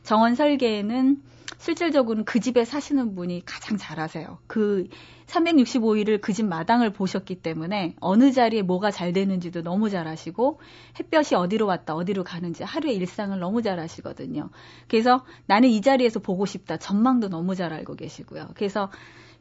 [0.02, 1.22] 정원 설계에는
[1.56, 4.38] 실질적으로는 그 집에 사시는 분이 가장 잘하세요.
[4.46, 4.88] 그
[5.26, 10.60] 365일을 그 집 마당을 보셨기 때문에 어느 자리에 뭐가 잘 되는지도 너무 잘 아시고
[11.00, 14.50] 햇볕이 어디로 왔다 어디로 가는지 하루의 일상을 너무 잘 아시거든요.
[14.88, 16.76] 그래서 나는 이 자리에서 보고 싶다.
[16.76, 18.50] 전망도 너무 잘 알고 계시고요.
[18.54, 18.90] 그래서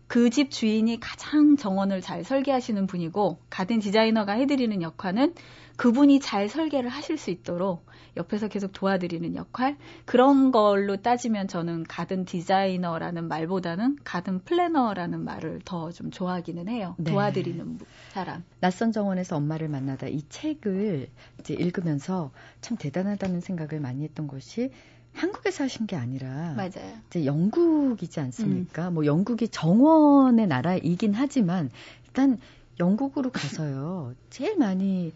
[0.08, 5.34] 그 집 주인이 가장 정원을 잘 설계하시는 분이고 가든 디자이너가 해드리는 역할은
[5.78, 7.86] 그분이 잘 설계를 하실 수 있도록
[8.18, 15.92] 옆에서 계속 도와드리는 역할 그런 걸로 따지면 저는 가든 디자이너라는 말보다는 가든 플래너라는 말을 더
[15.92, 16.96] 좀 좋아하기는 해요.
[16.98, 17.12] 네.
[17.12, 17.80] 도와드리는
[18.12, 18.44] 사람.
[18.60, 21.08] 낯선 정원에서 엄마를 만나다 이 책을
[21.40, 24.72] 이제 읽으면서 참 대단하다는 생각을 많이 했던 것이
[25.14, 26.98] 한국에 사신 게 아니라 맞아요.
[27.08, 28.90] 이제 영국이지 않습니까?
[28.92, 31.70] 뭐 영국이 정원의 나라이긴 하지만
[32.08, 32.40] 일단
[32.80, 34.14] 영국으로 가서요.
[34.30, 35.14] 제일 많이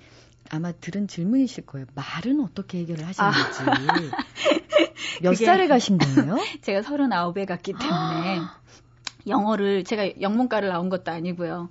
[0.52, 1.86] 아마 들은 질문이실 거예요.
[1.96, 3.60] 말은 어떻게 해결을 하시는지.
[5.22, 6.38] 몇 그게- 살에 가신 거예요?
[6.62, 8.40] 제가 39에 갔기 때문에
[9.28, 11.70] 영어를 제가 영문과를 나온 것도 아니고요.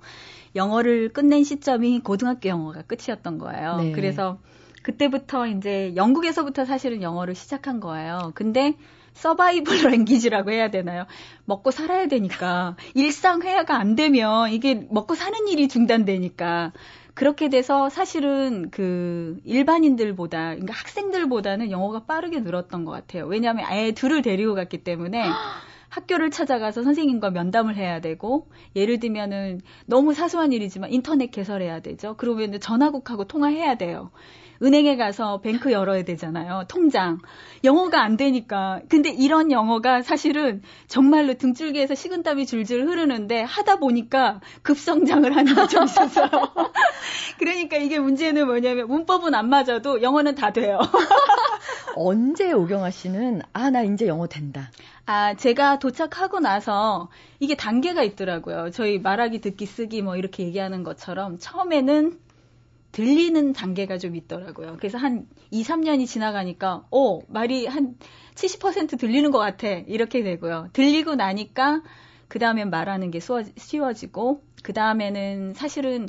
[0.55, 3.77] 영어를 끝낸 시점이 고등학교 영어가 끝이었던 거예요.
[3.77, 3.91] 네.
[3.91, 4.39] 그래서
[4.83, 8.31] 그때부터 이제 영국에서부터 사실은 영어를 시작한 거예요.
[8.35, 8.73] 근데
[9.13, 11.05] 서바이벌 랭귀지라고 해야 되나요?
[11.45, 16.71] 먹고 살아야 되니까 일상 회화가 안 되면 이게 먹고 사는 일이 중단되니까
[17.13, 23.25] 그렇게 돼서 사실은 그 일반인들보다 그러니까 학생들보다는 영어가 빠르게 늘었던 것 같아요.
[23.25, 25.23] 왜냐하면 애 둘을 데리고 갔기 때문에
[25.91, 32.15] 학교를 찾아가서 선생님과 면담을 해야 되고 예를 들면은 너무 사소한 일이지만 인터넷 개설해야 되죠.
[32.17, 34.09] 그러면 전화국하고 통화해야 돼요.
[34.63, 36.65] 은행에 가서 뱅크 열어야 되잖아요.
[36.67, 37.17] 통장.
[37.63, 38.79] 영어가 안 되니까.
[38.89, 45.83] 근데 이런 영어가 사실은 정말로 등줄기에서 식은땀이 줄줄 흐르는데 하다 보니까 급성장을 하는 게 좀
[45.85, 46.29] 있었어요.
[47.39, 50.79] 그러니까 이게 문제는 뭐냐면 문법은 안 맞아도 영어는 다 돼요.
[51.95, 54.69] 언제 오경아 씨는 아 나 이제 영어 된다.
[55.05, 57.09] 아, 제가 도착하고 나서
[57.39, 58.69] 이게 단계가 있더라고요.
[58.71, 62.19] 저희 말하기, 듣기, 쓰기 뭐 이렇게 얘기하는 것처럼 처음에는
[62.91, 64.77] 들리는 단계가 좀 있더라고요.
[64.77, 67.95] 그래서 한 2, 3년이 지나가니까, 오, 말이 한
[68.35, 69.67] 70% 들리는 것 같아.
[69.67, 70.69] 이렇게 되고요.
[70.73, 71.81] 들리고 나니까,
[72.27, 76.07] 그 다음엔 말하는 게 쉬워지고, 그 다음에는 사실은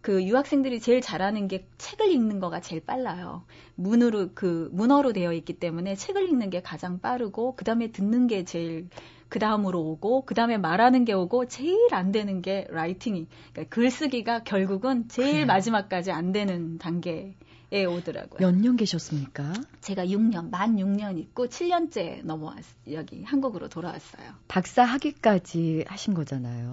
[0.00, 3.44] 그 유학생들이 제일 잘하는 게 책을 읽는 거가 제일 빨라요.
[3.74, 8.44] 문으로, 그, 문어로 되어 있기 때문에 책을 읽는 게 가장 빠르고, 그 다음에 듣는 게
[8.44, 8.88] 제일
[9.28, 14.42] 그 다음으로 오고 그 다음에 말하는 게 오고 제일 안 되는 게 라이팅이 그러니까 글쓰기가
[14.44, 15.46] 결국은 제일 그래요.
[15.46, 17.34] 마지막까지 안 되는 단계에
[17.86, 18.38] 오더라고요.
[18.40, 19.52] 몇 년 계셨습니까?
[19.82, 24.30] 제가 6년 만 6년 있고 7년째 넘어왔 여기 한국으로 돌아왔어요.
[24.48, 26.72] 박사 학위까지 하신 거잖아요.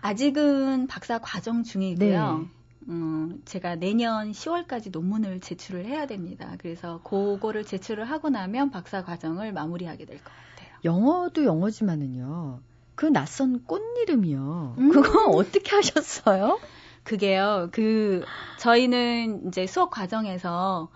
[0.00, 2.38] 아직은 박사 과정 중이고요.
[2.38, 2.48] 네.
[2.88, 6.56] 음, 제가 내년 10월까지 논문을 제출을 해야 됩니다.
[6.58, 10.76] 그래서 그거를 제출을 하고 나면 박사 과정을 마무리하게 될 것 같아요.
[10.84, 12.60] 영어도 영어지만은요.
[12.94, 14.74] 그 낯선 꽃 이름이요.
[14.78, 14.90] 음.
[14.90, 16.58] 그거 어떻게 하셨어요?
[17.04, 18.24] 그게요, 그,
[18.58, 20.88] 저희는 이제 수업 과정에서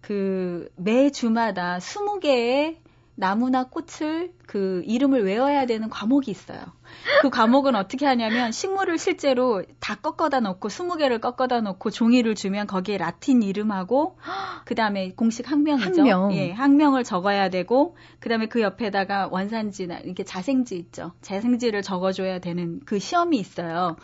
[0.00, 2.76] 그 매 주마다 20개의
[3.18, 6.60] 나무나 꽃을 그 이름을 외워야 되는 과목이 있어요.
[7.20, 12.96] 그 과목은 어떻게 하냐면 식물을 실제로 다 꺾어다 놓고 20개를 꺾어다 놓고 종이를 주면 거기에
[12.96, 14.18] 라틴 이름하고
[14.66, 16.02] 그다음에 공식 학명이죠.
[16.02, 16.32] 학명.
[16.32, 21.10] 예, 학명을 적어야 되고 그다음에 그 옆에다가 원산지나 이렇게 자생지 있죠.
[21.20, 23.96] 자생지를 적어 줘야 되는 그 시험이 있어요.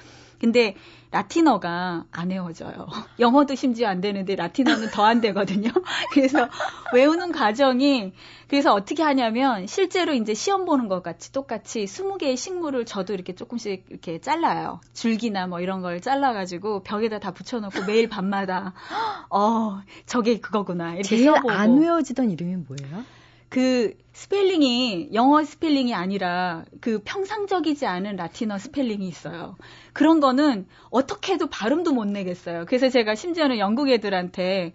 [0.45, 0.75] 근데
[1.11, 2.87] 라틴어가 안 외워져요.
[3.19, 5.71] 영어도 심지어 안 되는데 라틴어는 더 안 되거든요.
[6.13, 6.49] 그래서
[6.93, 8.13] 외우는 과정이
[8.49, 13.87] 그래서 어떻게 하냐면 실제로 이제 시험 보는 것 같이 똑같이 20개의 식물을 저도 이렇게 조금씩
[13.89, 14.81] 이렇게 잘라요.
[14.93, 18.75] 줄기나 뭐 이런 걸 잘라가지고 벽에다 다 붙여놓고 매일 밤마다
[19.31, 21.51] 어 저게 그거구나 이렇게 제일 써보고.
[21.51, 23.03] 안 외워지던 이름이 뭐예요?
[23.55, 29.55] 그 스펠링이 영어 스펠링이 아니라 그 평상적이지 않은 라틴어 스펠링이 있어요.
[29.93, 32.65] 그런 거는 어떻게 해도 발음도 못 내겠어요.
[32.67, 34.73] 그래서 제가 심지어는 영국 애들한테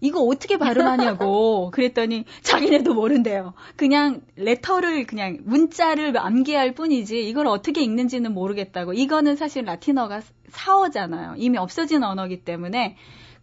[0.00, 3.54] 이거 어떻게 발음하냐고 그랬더니 자기네도 모른대요.
[3.76, 8.92] 그냥 레터를 그냥 문자를 암기할 뿐이지 이걸 어떻게 읽는지는 모르겠다고.
[8.92, 11.34] 이거는 사실 라틴어가 사어잖아요.
[11.36, 12.96] 이미 없어진 언어기 때문에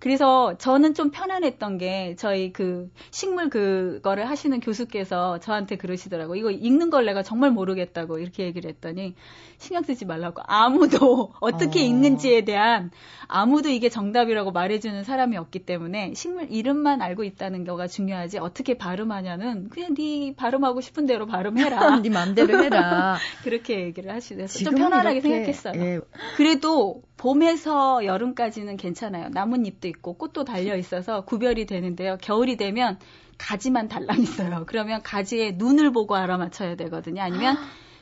[0.04, 6.36] 그래서 저는 좀 편안했던 게 저희 그 식물 그거를 하시는 교수께서 저한테 그러시더라고.
[6.36, 9.16] 이거 읽는 걸 내가 정말 모르겠다고 이렇게 얘기를 했더니
[9.60, 11.84] 신경 쓰지 말라고 아무도 어떻게 어.
[11.84, 12.92] 읽는지에 대한
[13.30, 19.70] 아무도 이게 정답이라고 말해주는 사람이 없기 때문에 식물 이름만 알고 있다는 거가 중요하지 어떻게 발음하냐는
[19.70, 23.16] 그냥 네 발음하고 싶은 대로 발음해라 네 마음대로 해라.
[23.46, 24.64] 그렇게 얘기를 하시더라고요.
[24.66, 25.82] 좀 편안하게 이렇게, 생각했어요.
[25.82, 26.00] 예,
[26.36, 29.30] 그래도 봄에서 여름까지는 괜찮아요.
[29.30, 32.18] 나뭇잎도 있고 꽃도 달려 있어서 구별이 되는데요.
[32.22, 33.00] 겨울이 되면
[33.38, 34.64] 가지만 달랑 있어요.
[34.68, 37.22] 그러면 가지에 눈을 보고 알아맞혀야 되거든요.
[37.22, 37.58] 아니면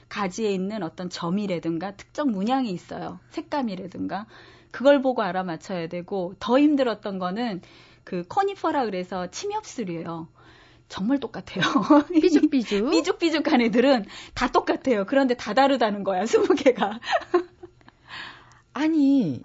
[0.10, 3.20] 가지에 있는 어떤 점이라든가 특정 문양이 있어요.
[3.30, 4.26] 색감이라든가
[4.72, 7.62] 그걸 보고 알아맞혀야 되고 더 힘들었던 거는
[8.04, 10.28] 그 코니퍼라 그래서 침엽술이에요.
[10.90, 11.64] 정말 똑같아요.
[12.12, 12.92] 삐죽삐죽.
[12.92, 15.06] 삐죽삐죽한 애들은 다 똑같아요.
[15.06, 17.00] 그런데 다 다르다는 거야, 스무 개가.
[18.74, 19.42] 아니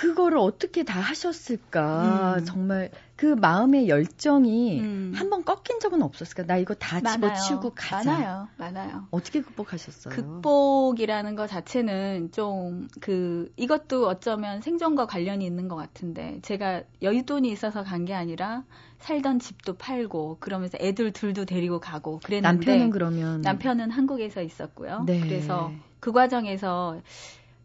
[0.00, 2.36] 그거를 어떻게 다 하셨을까?
[2.38, 2.44] 음.
[2.46, 5.12] 정말 그 마음의 열정이 음.
[5.14, 6.44] 한번 꺾인 적은 없었을까?
[6.46, 8.12] 나 이거 다 집어치우고 가자.
[8.12, 8.48] 많아요.
[8.56, 9.06] 많아요.
[9.10, 10.14] 어떻게 극복하셨어요?
[10.14, 17.82] 극복이라는 것 자체는 좀 그 이것도 어쩌면 생존과 관련이 있는 것 같은데 제가 여윳돈이 있어서
[17.84, 18.64] 간 게 아니라
[19.00, 25.02] 살던 집도 팔고 그러면서 애들 둘도 데리고 가고 그랬는데 남편은 그러면 남편은 한국에서 있었고요.
[25.06, 25.20] 네.
[25.20, 26.98] 그래서 그 과정에서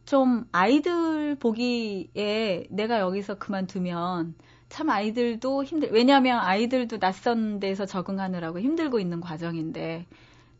[0.05, 4.35] 좀 아이들 보기에 내가 여기서 그만두면
[4.69, 10.05] 참 아이들도 힘들, 왜냐하면 아이들도 낯선 데서 적응하느라고 힘들고 있는 과정인데,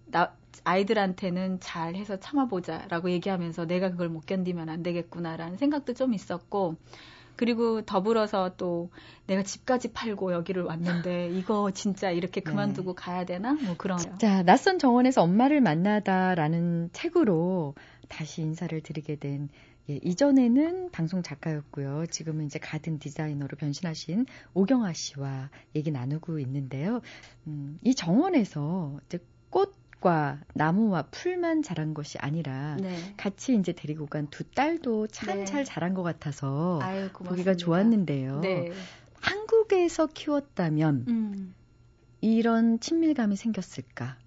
[0.08, 6.14] 나, 아이들한테는 잘 해서 참아보자 라고 얘기하면서 내가 그걸 못 견디면 안 되겠구나라는 생각도 좀
[6.14, 6.76] 있었고,
[7.36, 8.90] 그리고 더불어서 또
[9.28, 13.54] 내가 집까지 팔고 여기를 왔는데 이거 진짜 이렇게 그만두고 가야 되나?
[13.54, 14.00] 뭐 그런.
[14.18, 17.76] 자, 낯선 정원에서 엄마를 만나다라는 책으로
[18.08, 19.50] 다시 인사를 드리게 된
[19.90, 22.06] 예, 이전에는 방송 작가였고요.
[22.08, 27.02] 지금은 이제 가든 디자이너로 변신하신 오경아 씨와 얘기 나누고 있는데요.
[27.48, 32.96] 음, 이 정원에서 이제 꽃 과 나무와 풀만 자란 것이 아니라 네.
[33.18, 35.46] 같이 이제 데리고 간 두 딸도 참 네.
[35.46, 37.10] 잘 자란 것 같아서 아유.
[37.12, 38.42] 보기가 좋았는데요.
[38.42, 38.72] 네.
[39.22, 41.56] 한국에서 키웠다면 음.
[42.22, 44.18] 이런 친밀감이 생겼을까?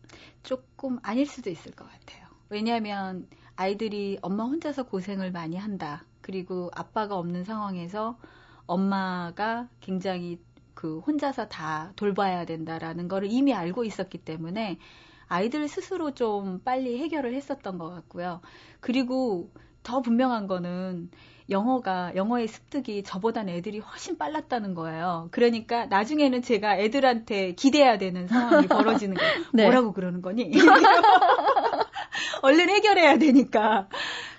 [0.43, 2.27] 조금 아닐 수도 있을 것 같아요.
[2.49, 6.05] 왜냐하면 아이들이 엄마 혼자서 고생을 많이 한다.
[6.21, 8.17] 그리고 아빠가 없는 상황에서
[8.67, 10.39] 엄마가 굉장히
[10.75, 14.79] 그 혼자서 다 돌봐야 된다라는 거를 이미 알고 있었기 때문에
[15.27, 18.43] 아이들 스스로 좀 빨리 해결을 했었던 것 같고요.
[18.79, 19.51] 그리고
[19.83, 21.11] 더 분명한 거는
[21.51, 25.29] 영어가 영어의 습득이 저보단 애들이 훨씬 빨랐다는 거예요.
[25.33, 29.33] 그러니까 나중에는 제가 애들한테 기대야 되는 상황이 벌어지는 거예요.
[29.53, 29.65] 네.
[29.65, 30.53] 뭐라고 그러는 거니?
[32.43, 33.89] 얼른 해결해야 되니까.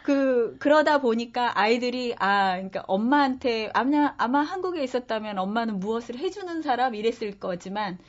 [0.04, 6.96] 그 그러다 보니까 아이들이 아 그러니까 엄마한테 아마 아마 한국에 있었다면 엄마는 무엇을 해주는 사람
[6.96, 8.00] 이랬을 거지만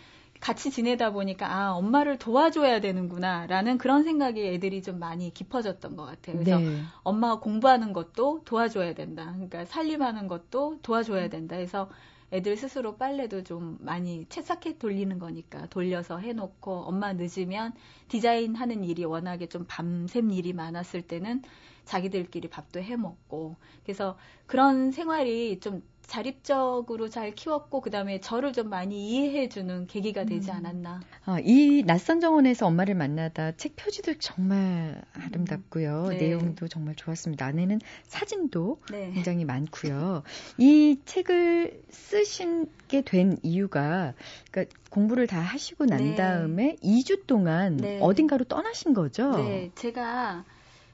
[0.40, 6.06] 같이 지내다 보니까 아 엄마를 도와줘야 되는구나 라는 그런 생각이 애들이 좀 많이 깊어졌던 것
[6.06, 6.38] 같아요.
[6.38, 6.80] 그래서 네.
[7.02, 9.32] 엄마가 공부하는 것도 도와줘야 된다.
[9.34, 11.56] 그러니까 살림하는 것도 도와줘야 된다.
[11.56, 11.90] 해서
[12.32, 17.72] 애들 스스로 빨래도 좀 많이 채싹해 돌리는 거니까 돌려서 해놓고 엄마 늦으면
[18.08, 21.42] 디자인하는 일이 워낙에 좀 밤샘 일이 많았을 때는
[21.84, 23.56] 자기들끼리 밥도 해 먹고.
[23.82, 24.16] 그래서
[24.46, 30.56] 그런 생활이 좀 자립적으로 잘 키웠고 그다음에 저를 좀 많이 이해해 주는 계기가 되지 음.
[30.56, 31.00] 않았나.
[31.24, 36.08] 아, 이 낯선 정원에서 엄마를 만나다 책 표지도 정말 아름답고요.
[36.08, 36.16] 네.
[36.16, 37.46] 내용도 정말 좋았습니다.
[37.46, 39.12] 안에는 사진도 네.
[39.12, 40.24] 굉장히 많고요.
[40.58, 44.14] 이 책을 쓰시게 된 이유가
[44.50, 46.14] 그러니까 공부를 다 하시고 난 네.
[46.16, 48.00] 다음에 2주 동안 네.
[48.02, 49.36] 어딘가로 떠나신 거죠?
[49.36, 50.44] 네, 제가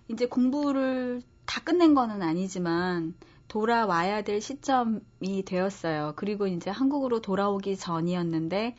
[0.09, 3.15] 이제 공부를 다 끝낸 거는 아니지만
[3.49, 6.15] 돌아와야 될 시점이 되었어요.
[6.17, 8.77] 그리고 이제 한국으로 돌아오기 전이었는데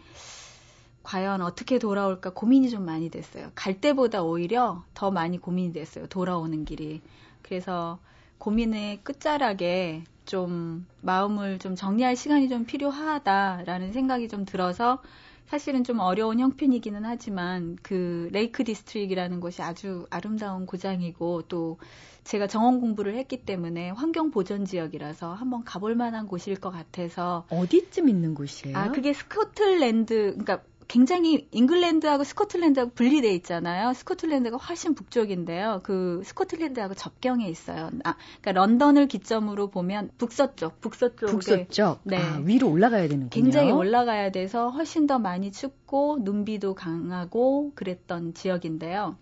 [1.03, 3.51] 과연 어떻게 돌아올까 고민이 좀 많이 됐어요.
[3.56, 6.08] 갈 때보다 오히려 더 많이 고민이 됐어요.
[6.08, 7.01] 돌아오는 길이.
[7.41, 7.97] 그래서
[8.39, 15.01] 고민의 끝자락에 좀 마음을 좀 정리할 시간이 좀 필요하다라는 생각이 좀 들어서
[15.48, 21.78] 사실은 좀 어려운 형편이기는 하지만 그 레이크 디스트릭이라는 곳이 아주 아름다운 고장이고 또
[22.26, 28.10] 제가 정원 공부를 했기 때문에 환경 보전 지역이라서 한번 가볼 만한 곳일 것 같아서 어디쯤
[28.10, 28.78] 있는 곳이에요?
[28.78, 33.93] 아 그게 스코틀랜드 그러니까 굉장히 잉글랜드하고 스코틀랜드하고 분리돼 있잖아요.
[33.93, 35.82] 스코틀랜드가 훨씬 북쪽인데요.
[35.84, 37.89] 그 스코틀랜드하고 접경에 있어요.
[38.04, 42.00] 아, 그러니까 런던을 기점으로 보면 북서쪽, 북서쪽에 북서쪽.
[42.04, 42.17] 네.
[42.17, 43.30] 아, 위로 올라가야 되는군요.
[43.30, 49.17] 굉장히 올라가야 돼서 훨씬 더 많이 춥고 눈비도 강하고 그랬던 지역인데요.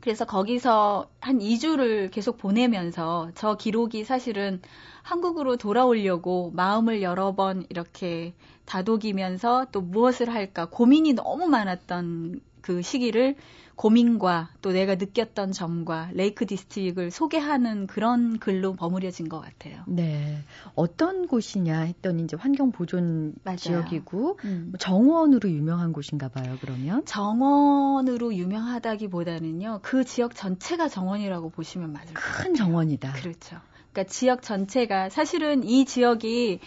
[0.00, 4.60] 그래서 거기서 한 2주를 계속 보내면서 저 기록이 사실은
[5.02, 13.36] 한국으로 돌아오려고 마음을 여러 번 이렇게 다독이면서 또 무엇을 할까 고민이 너무 많았던 그 시기를
[13.74, 19.82] 고민과 또 내가 느꼈던 점과 레이크 디스트릭을 소개하는 그런 글로 버무려진 것 같아요.
[19.88, 20.38] 네.
[20.74, 23.56] 어떤 곳이냐 했더니 이제 환경 보존 맞아요.
[23.56, 24.66] 지역이고 음.
[24.70, 26.56] 뭐 정원으로 유명한 곳인가 봐요.
[26.60, 32.44] 그러면 정원으로 유명하다기보다는요, 그 지역 전체가 정원이라고 보시면 맞을 것 같아요.
[32.44, 33.12] 큰 정원이다.
[33.14, 33.56] 그렇죠.
[33.92, 36.60] 그러니까 지역 전체가 사실은 이 지역이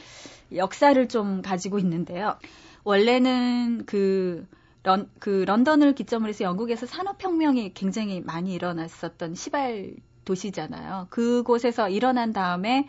[0.56, 2.38] 역사를 좀 가지고 있는데요.
[2.84, 4.48] 원래는 그,
[4.84, 11.08] 런, 그 런던을 기점으로 해서 영국에서 산업혁명이 굉장히 많이 일어났었던 시발 도시잖아요.
[11.10, 12.88] 그곳에서 일어난 다음에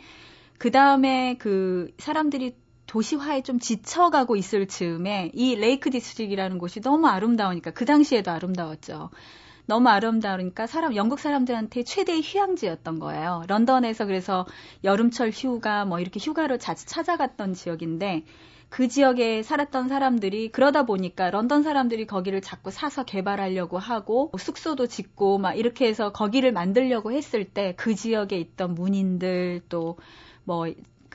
[0.59, 7.73] 그 다음에 그 사람들이 도시화에 좀 지쳐가고 있을 즈음에 이 레이크 디스트릭이라는 곳이 너무 아름다우니까
[7.73, 9.11] 그 당시에도 아름다웠죠.
[9.67, 13.43] 너무 아름다우니까 사람 영국 사람들한테 최대의 휴양지였던 거예요.
[13.49, 14.47] 런던에서 그래서
[14.85, 18.25] 여름철 휴가 뭐 이렇게 휴가를 자주 찾아갔던 지역인데
[18.69, 25.39] 그 지역에 살았던 사람들이 그러다 보니까 런던 사람들이 거기를 자꾸 사서 개발하려고 하고 숙소도 짓고
[25.39, 30.67] 막 이렇게 해서 거기를 만들려고 했을 때 그 지역에 있던 문인들 또 뭐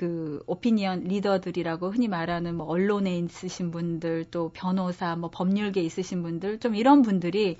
[0.02, 6.60] 그 오피니언 리더들이라고 흔히 말하는 뭐 언론에 있으신 분들 또 변호사 뭐 법률계 있으신 분들
[6.60, 7.58] 좀 이런 분들이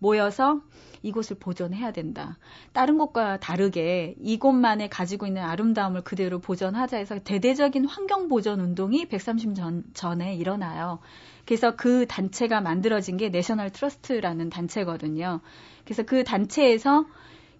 [0.00, 0.60] 모여서
[1.02, 2.36] 이곳을 보존해야 된다.
[2.72, 9.54] 다른 곳과 다르게 이곳만이 가지고 있는 아름다움을 그대로 보존하자 해서 대대적인 환경 보존 운동이 130년
[9.54, 10.98] 전, 전에 일어나요.
[11.46, 15.38] 그래서 그 단체가 만들어진 게 내셔널 트러스트라는 단체거든요.
[15.84, 17.06] 그래서 그 단체에서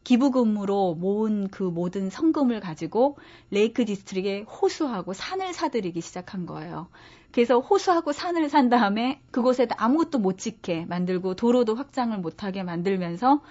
[0.04, 3.16] 기부금으로 모은 그 모든 성금을 가지고
[3.50, 6.88] 레이크 디스트릭에 호수하고 산을 사들이기 시작한 거예요.
[7.32, 13.42] 그래서 호수하고 산을 산 다음에 그곳에 아무것도 못 짓게 만들고 도로도 확장을 못하게 만들면서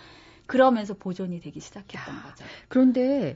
[0.46, 2.46] 그러면서 보존이 되기 시작했던 거죠.
[2.70, 3.36] 그런데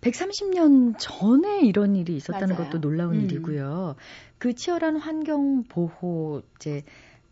[0.00, 2.70] 130년 전에 이런 일이 있었다는 맞아요.
[2.70, 3.20] 것도 놀라운 음.
[3.20, 3.94] 일이고요.
[4.38, 6.82] 그 치열한 환경 보호 이제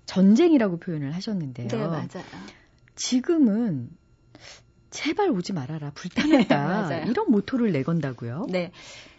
[0.06, 1.68] 전쟁이라고 표현을 하셨는데요.
[1.68, 2.06] 네, 맞아요.
[2.94, 3.90] 지금은
[4.90, 5.92] 제발 오지 말아라.
[6.48, 7.10] 맞아요.
[7.10, 8.46] 이런 모토를 내건다고요.
[8.48, 8.72] 네.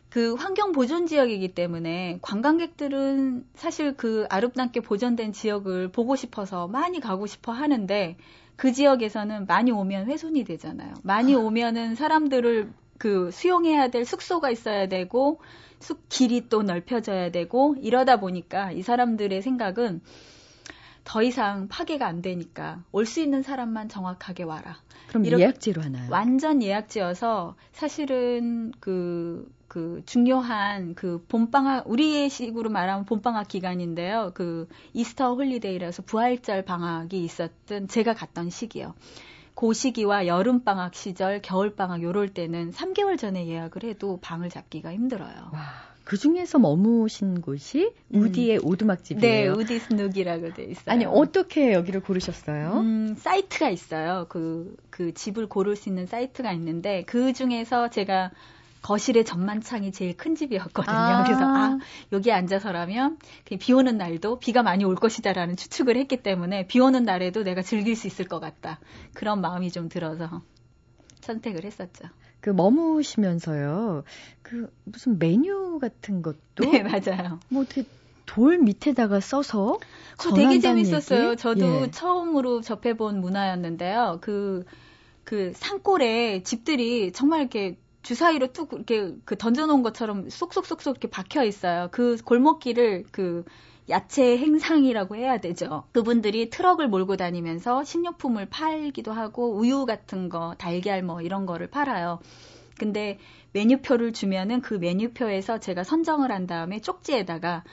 [0.10, 7.28] 그 환경 보존 지역이기 때문에 관광객들은 사실 그 아름답게 보존된 지역을 보고 싶어서 많이 가고
[7.28, 8.18] 싶어 하는데
[8.58, 10.96] 그 지역에서는 많이 오면 훼손이 되잖아요.
[11.04, 15.40] 많이 오면은 사람들을 그 수용해야 될 숙소가 있어야 되고
[15.80, 20.02] 숲 길이 또 넓혀져야 되고 이러다 보니까 이 사람들의 생각은
[21.04, 24.78] 더 이상 파괴가 안 되니까 올 수 있는 사람만 정확하게 와라.
[25.08, 26.10] 그럼 예약제로 하나요?
[26.12, 34.32] 완전 예약제여서 사실은 그, 그 중요한 그 봄방학, 우리의 식으로 말하면 봄방학 기간인데요.
[34.34, 38.94] 그 Easter holiday라서 부활절 방학이 있었던 제가 갔던 시기요.
[39.54, 44.94] 그 시기와 여름 방학 시절, 겨울 방학 요럴 때는 3개월 전에 예약을 해도 방을 잡기가
[44.94, 45.50] 힘들어요.
[45.52, 45.60] 와,
[46.04, 48.22] 그 중에서 머무신 곳이 음.
[48.22, 49.54] 우디의 네, 오두막집이에요.
[49.54, 50.84] 우디 스누기라고 돼 있어요.
[50.88, 52.80] 아니 어떻게 여기를 고르셨어요?
[52.80, 54.26] 음, 사이트가 있어요.
[54.30, 58.32] 그, 그 집을 고를 수 있는 사이트가 있는데, 그 중에서 제가
[58.82, 60.96] 거실의 전만창이 제일 큰 집이었거든요.
[60.96, 61.24] 아.
[61.24, 61.78] 그래서, 아,
[62.12, 67.44] 여기 앉아서라면, 그비 오는 날도 비가 많이 올 것이다라는 추측을 했기 때문에, 비 오는 날에도
[67.44, 68.80] 내가 즐길 수 있을 것 같다.
[69.14, 70.42] 그런 마음이 좀 들어서
[71.22, 72.06] 선택을 했었죠.
[72.42, 74.04] 그 머무시면서요.
[74.42, 77.40] 그 무슨 메뉴 같은 것도 네, 맞아요.
[77.48, 77.86] 뭐 어떻게
[78.26, 79.78] 돌 밑에다가 써서
[80.18, 81.32] 그거 되게 재밌었어요.
[81.32, 81.38] 얘기?
[81.38, 81.92] 저도 예.
[81.92, 84.20] 처음으로 접해본 문화였는데요.
[84.22, 84.66] 그,
[85.24, 91.90] 그 산골에 집들이 정말 이렇게 주사위로 뚝 이렇게 그 던져놓은 것처럼 쏙쏙쏙쏙 이렇게 박혀 있어요.
[91.92, 93.44] 그 골목길을 그
[93.90, 95.84] 야채 행상이라고 해야 되죠.
[95.92, 102.20] 그분들이 트럭을 몰고 다니면서 식료품을 팔기도 하고 우유 같은 거, 달걀 뭐 이런 거를 팔아요.
[102.78, 103.20] 근데
[103.54, 107.64] 메뉴표를 주면은 그 메뉴표에서 제가 선정을 한 다음에 쪽지에다가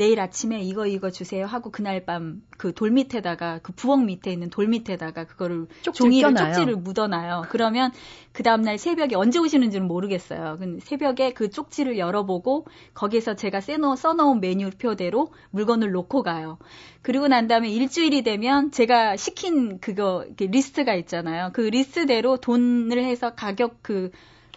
[0.00, 4.50] 내일 아침에 이거 이거 주세요 하고 그날 밤 그 돌 밑에다가 그 부엌 밑에 있는
[4.50, 6.52] 돌 밑에다가 그거를 종이를 껴놔요.
[6.54, 7.46] 쪽지를 묻어놔요.
[7.48, 7.90] 그러면
[8.32, 10.56] 그 다음날 새벽에 언제 오시는지는 모르겠어요.
[10.58, 16.58] 근데 새벽에 그 쪽지를 열어보고 거기서 제가 써놓, 써놓은 메뉴표대로 물건을 놓고 가요.
[17.00, 21.50] 그리고 난 다음에 일주일이 되면 제가 시킨 그거 리스트가 있잖아요.
[21.54, 24.10] 그 리스트대로 돈을 해서 가격 그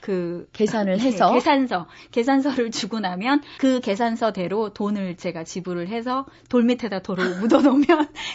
[0.04, 6.64] 그 계산을 네, 해서 계산서 계산서를 주고 나면 그 계산서대로 돈을 제가 지불을 해서 돌
[6.64, 7.86] 밑에다 돌을 묻어 놓으면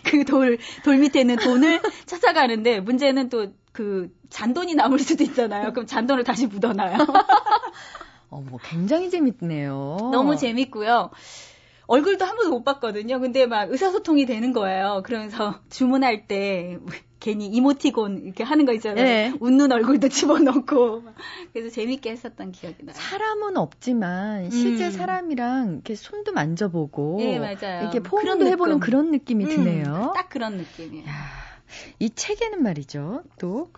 [0.04, 5.72] 그 돌 돌 밑에 있는 돈을 찾아가는데 문제는 또 그 잔돈이 남을 수도 있잖아요.
[5.72, 6.96] 그럼 잔돈을 다시 묻어 놔요.
[8.28, 10.10] 어, 뭐 굉장히 재밌네요.
[10.12, 11.10] 너무 재밌고요.
[11.86, 13.20] 얼굴도 한 번도 못 봤거든요.
[13.20, 15.02] 근데 막 의사소통이 되는 거예요.
[15.04, 16.78] 그러면서 주문할 때
[17.20, 19.04] 괜히 이모티콘 이렇게 하는 거 있잖아요.
[19.04, 19.32] 네.
[19.40, 21.02] 웃는 얼굴도 집어넣고
[21.52, 22.94] 그래서 재밌게 했었던 기억이 나요.
[22.94, 24.90] 사람은 없지만 실제 음.
[24.90, 27.82] 사람이랑 이렇게 손도 만져보고 네, 맞아요.
[27.82, 30.12] 이렇게 포옹도 해보는 그런 느낌이 음, 드네요.
[30.14, 31.06] 딱 그런 느낌이에요.
[31.08, 31.12] 야,
[31.98, 33.22] 이 책에는 말이죠.
[33.38, 33.70] 또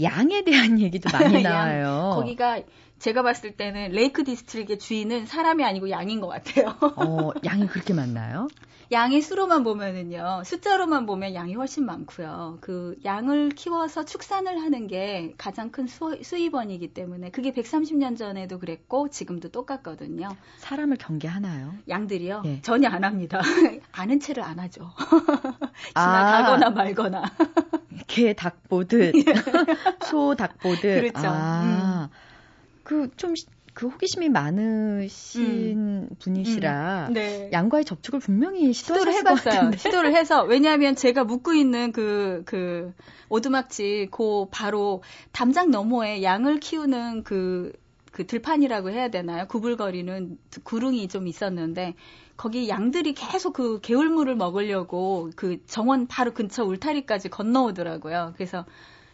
[0.00, 2.12] 양에 대한 얘기도 많이 나와요.
[2.14, 2.60] 거기가
[2.98, 6.74] 제가 봤을 때는 레이크 디스트릭의 주인은 사람이 아니고 양인 것 같아요.
[6.96, 8.48] 어, 양이 그렇게 많나요?
[8.90, 12.56] 양의 수로만 보면은요, 숫자로만 보면 양이 훨씬 많고요.
[12.62, 19.10] 그 양을 키워서 축산을 하는 게 가장 큰 수, 수입원이기 때문에 그게 130년 전에도 그랬고
[19.10, 20.30] 지금도 똑같거든요.
[20.56, 21.74] 사람을 경계하나요?
[21.86, 22.42] 양들이요?
[22.46, 22.62] 예.
[22.62, 23.42] 전혀 안 합니다.
[23.92, 24.90] 아는 채를 안 하죠.
[25.94, 27.22] 지나가거나 아, 말거나.
[28.06, 29.34] 개 닭 보듯, 예.
[30.06, 30.80] 소닭 보듯.
[30.80, 31.28] 그렇죠.
[31.28, 32.27] 아, 음.
[32.88, 33.34] 그좀
[33.74, 36.08] 그 호기심이 많으신 음.
[36.18, 37.14] 분이시라 음.
[37.14, 37.50] 네.
[37.52, 39.72] 양과의 접촉을 분명히 시도를 해봤어요.
[39.76, 42.92] 시도를 해서 왜냐하면 제가 묵고 있는 그그 그
[43.28, 47.72] 오두막집 그 바로 담장 너머에 양을 키우는 그,
[48.10, 49.46] 그 들판이라고 해야 되나요?
[49.46, 51.94] 구불거리는 구릉이 좀 있었는데
[52.38, 58.32] 거기 양들이 계속 그 개울물을 먹으려고 그 정원 바로 근처 울타리까지 건너오더라고요.
[58.34, 58.64] 그래서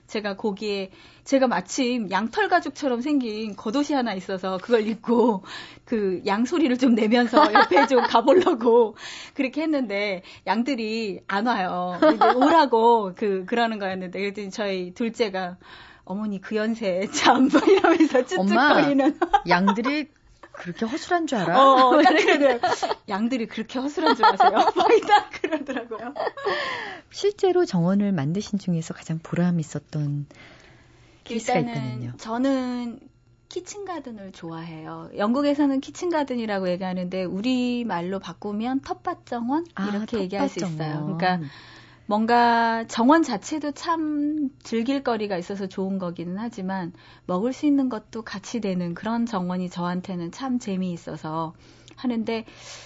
[0.06, 0.90] 제가 거기에
[1.24, 5.42] 제가 마침 양털 가죽처럼 생긴 겉옷이 하나 있어서 그걸 입고
[5.84, 8.96] 그 양 소리를 좀 내면서 옆에 좀 가보려고
[9.34, 11.98] 그렇게 했는데 양들이 안 와요.
[12.36, 15.56] 오라고 그 그러는 거였는데 그랬더니 저희 둘째가
[16.04, 20.08] 어머니 그 연세에 참 이러면서 찝찝거리는 양들이
[20.54, 21.60] 그렇게 허술한 줄 알아?
[21.60, 22.70] 어, 딱 그러더라고요.
[23.08, 24.52] 양들이 그렇게 허술한 줄 아세요?
[25.06, 26.14] 딱 그러더라고요.
[27.10, 30.26] 실제로 정원을 만드신 중에서 가장 보람 있었던
[31.24, 32.12] 케이스가 있다면요?
[32.18, 33.00] 저는
[33.48, 35.10] kitchen garden을 좋아해요.
[35.16, 41.04] 영국에서는 kitchen garden이라고 얘기하는데 우리 말로 바꾸면 텃밭 정원 아, 이렇게 아, 얘기할 수 있어요.
[41.04, 41.40] 그러니까
[42.06, 46.92] 뭔가 정원 자체도 참 즐길 거리가 있어서 좋은 거기는 하지만
[47.26, 51.54] 먹을 수 있는 것도 같이 되는 그런 정원이 저한테는 참 재미있어서
[51.96, 52.44] 하는데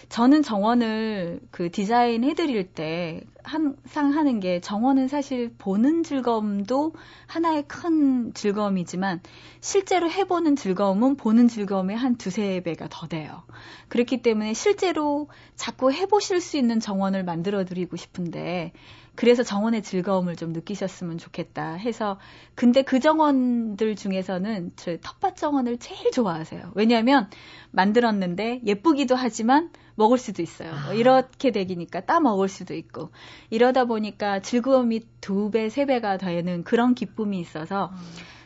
[0.09, 6.93] 저는 정원을 그 디자인 해드릴 때 항상 하는 게 정원은 사실 보는 즐거움도
[7.27, 9.21] 하나의 큰 즐거움이지만
[9.61, 13.43] 실제로 해보는 즐거움은 보는 즐거움의 한 두세 배가 더 돼요.
[13.89, 18.73] 그렇기 때문에 실제로 자꾸 해보실 수 있는 정원을 만들어 드리고 싶은데
[19.19, 22.21] 그래서 정원의 즐거움을 좀 느끼셨으면 좋겠다 해서
[22.55, 26.71] 근데 그 정원들 중에서는 저 텃밭 정원을 제일 좋아하세요.
[26.77, 27.29] 왜냐하면
[27.73, 30.71] 만들었는데 예쁘기도 하지만 먹을 수도 있어요.
[30.71, 30.95] 뭐 아.
[30.95, 33.11] 이렇게 되기니까 따 먹을 수도 있고
[33.51, 37.99] 이러다 보니까 즐거움이 두 배, 세 배가 되는 그런 기쁨이 있어서 음.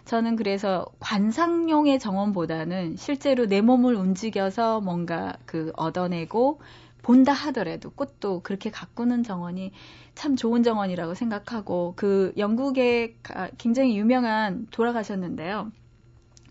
[0.07, 6.61] 저는 그래서 관상용의 정원보다는 실제로 내 몸을 움직여서 뭔가 그 얻어내고
[7.03, 9.73] 본다 하더라도 꽃도 그렇게 가꾸는 정원이
[10.15, 13.17] 참 좋은 정원이라고 생각하고 그 영국의
[13.59, 15.73] 굉장히 유명한 돌아가셨는데요.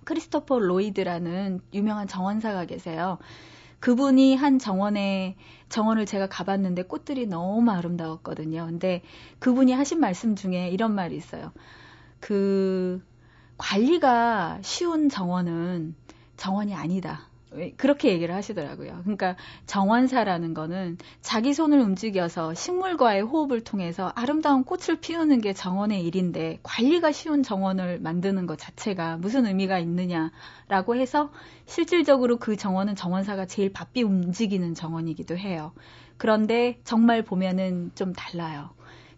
[0.03, 3.17] 크리스토퍼 로이드라는 유명한 정원사가 계세요.
[3.79, 5.37] 그분이 한 정원에
[5.69, 8.65] 정원을 제가 가봤는데 꽃들이 너무 아름다웠거든요.
[8.67, 9.01] 근데
[9.39, 11.51] 그분이 하신 말씀 중에 이런 말이 있어요.
[12.19, 13.03] 그
[13.57, 15.95] 관리가 쉬운 정원은
[16.37, 17.30] 정원이 아니다.
[17.75, 19.01] 그렇게 얘기를 하시더라고요.
[19.03, 19.35] 그러니까
[19.65, 27.11] 정원사라는 거는 자기 손을 움직여서 식물과의 호흡을 통해서 아름다운 꽃을 피우는 게 정원의 일인데 관리가
[27.11, 31.31] 쉬운 정원을 만드는 것 자체가 무슨 의미가 있느냐라고 해서
[31.65, 35.73] 실질적으로 그 정원은 정원사가 제일 바삐 움직이는 정원이기도 해요.
[36.17, 38.69] 그런데 정말 보면은 좀 달라요.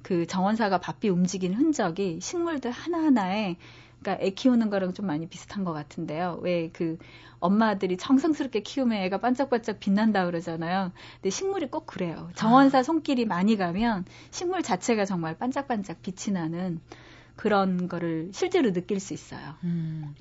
[0.01, 3.57] 그 정원사가 바삐 움직이는 흔적이 식물들 하나하나에
[4.03, 6.39] 그러니까 애 키우는 거랑 좀 많이 비슷한 것 같은데요.
[6.41, 6.97] 왜 그
[7.39, 10.91] 엄마들이 정성스럽게 키우면 애가 반짝반짝 빛난다 그러잖아요.
[11.15, 12.29] 근데 식물이 꼭 그래요.
[12.35, 12.83] 정원사 아.
[12.83, 16.79] 손길이 많이 가면 식물 자체가 정말 반짝반짝 빛이 나는
[17.35, 19.55] 그런 거를 실제로 느낄 수 있어요.
[19.63, 20.15] 음.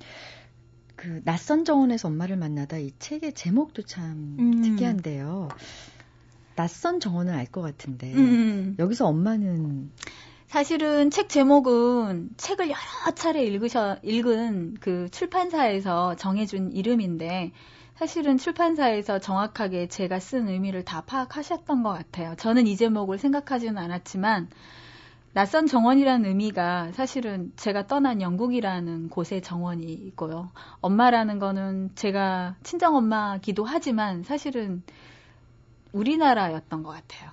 [0.95, 4.61] 그 낯선 정원에서 엄마를 만나다 이 책의 제목도 참 음.
[4.61, 5.49] 특이한데요.
[6.55, 8.75] 낯선 정원은 알 것 같은데 음.
[8.79, 9.91] 여기서 엄마는
[10.53, 17.51] 사실은 책 제목은 책을 여러 차례 읽으셔, 읽은 그 출판사에서 정해준 이름인데,
[17.95, 22.35] 사실은 출판사에서 정확하게 제가 쓴 의미를 다 파악하셨던 것 같아요.
[22.35, 24.47] 저는 이 제목을 생각하지는 않았지만,
[25.33, 30.51] 낯선 정원이라는 의미가 사실은 제가 떠난 영국이라는 곳의 정원이 있고요.
[30.81, 34.83] 엄마라는 거는 제가 친정엄마기도 하지만 사실은
[35.93, 37.32] 우리나라였던 것 같아요.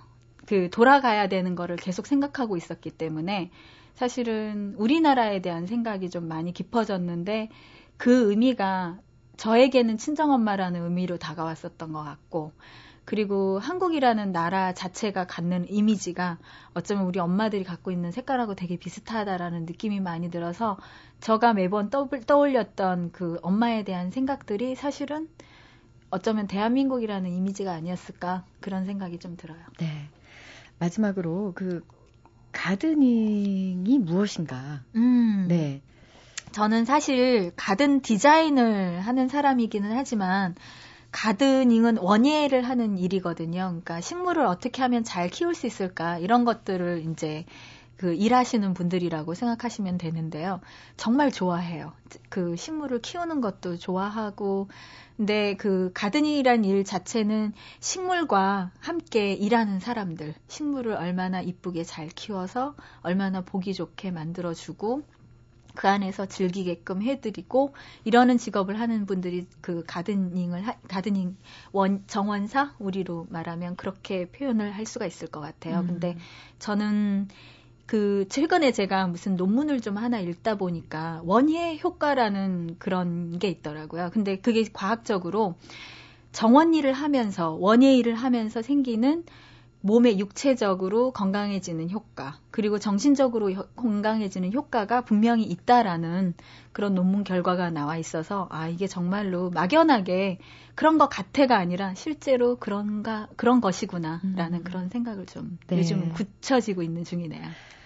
[0.50, 3.52] 그 돌아가야 되는 거를 계속 생각하고 있었기 때문에
[3.94, 7.50] 사실은 우리나라에 대한 생각이 좀 많이 깊어졌는데
[7.96, 8.98] 그 의미가
[9.36, 12.50] 저에게는 친정엄마라는 의미로 다가왔었던 것 같고
[13.04, 16.38] 그리고 한국이라는 나라 자체가 갖는 이미지가
[16.74, 20.78] 어쩌면 우리 엄마들이 갖고 있는 색깔하고 되게 비슷하다라는 느낌이 많이 들어서
[21.20, 25.28] 저가 매번 떠올렸던 그 엄마에 대한 생각들이 사실은
[26.10, 29.60] 어쩌면 대한민국이라는 이미지가 아니었을까 그런 생각이 좀 들어요.
[29.78, 30.08] 네.
[30.80, 31.84] 마지막으로 그
[32.52, 34.82] 가드닝이 무엇인가?
[34.96, 35.46] 음.
[35.48, 35.82] 네.
[36.52, 40.56] 저는 사실 가든 디자인을 하는 사람이기는 하지만
[41.12, 43.66] 가드닝은 원예를 하는 일이거든요.
[43.68, 47.44] 그러니까 식물을 어떻게 하면 잘 키울 수 있을까 이런 것들을 이제
[48.00, 50.62] 그 일하시는 분들이라고 생각하시면 되는데요.
[50.96, 51.92] 정말 좋아해요.
[52.30, 54.68] 그 식물을 키우는 것도 좋아하고
[55.18, 63.42] 근데 그 가드닝이란 일 자체는 식물과 함께 일하는 사람들, 식물을 얼마나 이쁘게 잘 키워서 얼마나
[63.42, 65.02] 보기 좋게 만들어주고
[65.74, 67.74] 그 안에서 즐기게끔 해드리고
[68.04, 71.36] 이러는 직업을 하는 분들이 그 가드닝을 하, 가드닝
[71.72, 75.80] 원 정원사 우리로 말하면 그렇게 표현을 할 수가 있을 것 같아요.
[75.80, 75.86] 음.
[75.86, 76.16] 근데
[76.58, 77.28] 저는
[77.90, 84.10] 그 최근에 제가 무슨 논문을 좀 하나 읽다 보니까 원예 효과라는 그런 게 있더라고요.
[84.12, 85.56] 근데 그게 과학적으로
[86.30, 89.24] 정원 일을 하면서 원예 일을 하면서 생기는
[89.82, 96.34] 몸의 육체적으로 건강해지는 효과, 그리고 정신적으로 건강해지는 효과가 분명히 있다라는
[96.72, 100.38] 그런 논문 결과가 나와 있어서, 아, 이게 정말로 막연하게
[100.74, 104.64] 그런 것 같아가 아니라 실제로 그런가, 그런 것이구나라는 음.
[104.64, 105.78] 그런 생각을 좀 네.
[105.78, 107.42] 요즘 굳혀지고 있는 중이네요.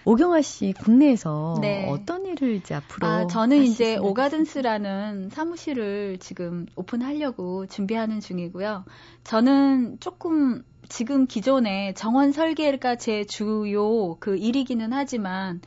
[0.07, 1.87] 오경아 씨 국내에서 네.
[1.89, 8.85] 어떤 일을 이제 앞으로 아, 저는 이제 오가든스라는 사무실을 지금 오픈하려고 준비하는 중이고요.
[9.23, 15.61] 저는 조금 지금 기존에 정원 설계가 제 주요 그 일이기는 하지만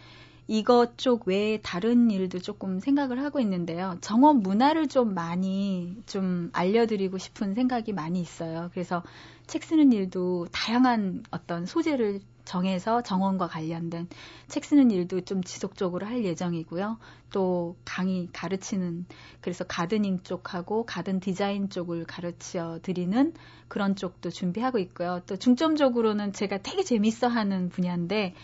[0.46, 3.98] 이것 쪽 외에 다른 일도 조금 생각을 하고 있는데요.
[4.00, 8.70] 정원 문화를 좀 많이 좀 알려드리고 싶은 생각이 많이 있어요.
[8.72, 9.02] 그래서
[9.46, 14.08] 책 쓰는 일도 다양한 어떤 소재를 정해서 정원과 관련된
[14.48, 16.98] 책 쓰는 일도 좀 지속적으로 할 예정이고요.
[17.30, 19.04] 또 강의 가르치는
[19.42, 23.34] 그래서 가드닝 쪽하고 가든 디자인 쪽을 가르쳐 드리는
[23.68, 25.20] 그런 쪽도 준비하고 있고요.
[25.26, 28.34] 또 중점적으로는 제가 되게 재밌어 하는 분야인데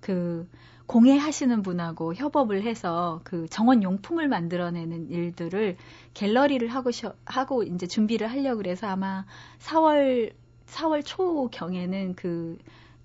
[0.00, 0.46] 그
[0.86, 5.78] 공예 하시는 분하고 협업을 해서 그 정원 용품을 만들어내는 일들을
[6.12, 6.90] 갤러리를 하고
[7.24, 9.24] 하고 이제 준비를 하려고 그래서 아마
[9.60, 10.34] 4월
[10.66, 12.58] 4월 초 경에는 그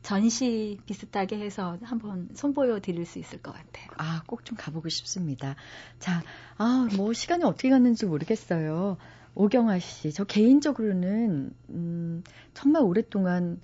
[0.09, 3.85] 전시 비슷하게 해서 한번 선보여 드릴 수 있을 것 같아요.
[3.97, 5.55] 아, 꼭 좀 가보고 싶습니다.
[5.99, 6.23] 자,
[6.57, 8.97] 아, 뭐 시간이 어떻게 갔는지 모르겠어요.
[9.35, 12.23] 오경아 씨, 저 개인적으로는 음,
[12.55, 13.61] 정말 오랫동안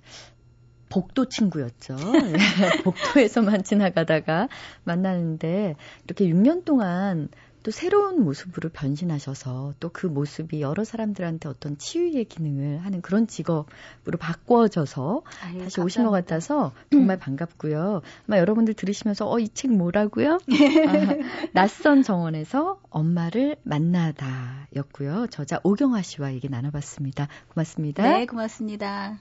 [0.88, 1.96] 복도 친구였죠.
[1.96, 2.32] 네,
[2.84, 4.48] 복도에서만 지나가다가
[4.84, 5.74] 만나는데
[6.04, 7.28] 이렇게 6년 동안
[7.66, 14.18] 또 새로운 모습으로 변신하셔서 또 그 모습이 여러 사람들한테 어떤 치유의 기능을 하는 그런 직업으로
[14.18, 15.82] 바꿔져서 아유, 다시 감사합니다.
[15.84, 18.02] 오신 것 같아서 정말 반갑고요.
[18.28, 20.34] 아마 여러분들 들으시면서 어, 이 책 뭐라고요?
[20.46, 25.26] 아, 낯선 정원에서 엄마를 만나다 였고요.
[25.30, 27.28] 저자 오경화 씨와 얘기 나눠봤습니다.
[27.54, 28.02] 고맙습니다.
[28.02, 29.18] 네, 고맙습니다.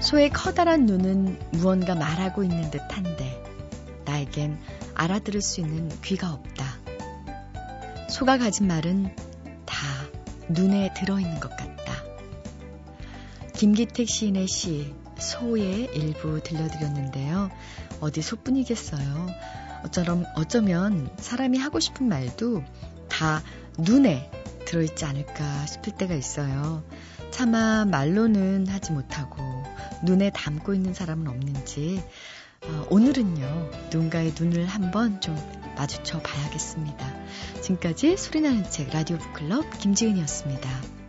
[0.00, 3.42] 소의 커다란 눈은 무언가 말하고 있는 듯한데
[4.04, 4.56] 나에겐
[4.96, 6.64] 알아들을 수 있는 귀가 없다.
[8.08, 9.14] 소가 가진 말은
[9.66, 9.76] 다
[10.48, 12.02] 눈에 들어있는 것 같다.
[13.54, 17.50] 김기택 시인의 시 소의 일부 들려드렸는데요.
[18.00, 19.28] 어디 소뿐이겠어요.
[19.84, 22.62] 어쩌면, 어쩌면 사람이 하고 싶은 말도
[23.08, 23.42] 다
[23.78, 24.30] 눈에
[24.66, 26.84] 들어있지 않을까 싶을 때가 있어요.
[27.30, 29.36] 차마 말로는 하지 못하고
[30.04, 32.02] 눈에 담고 있는 사람은 없는지
[32.64, 35.36] 어, 오늘은요, 누군가의 눈을 한번 좀
[35.76, 37.06] 마주쳐 봐야겠습니다.
[37.60, 41.05] 지금까지 소리나는 책 라디오 북클럽 김지은이었습니다.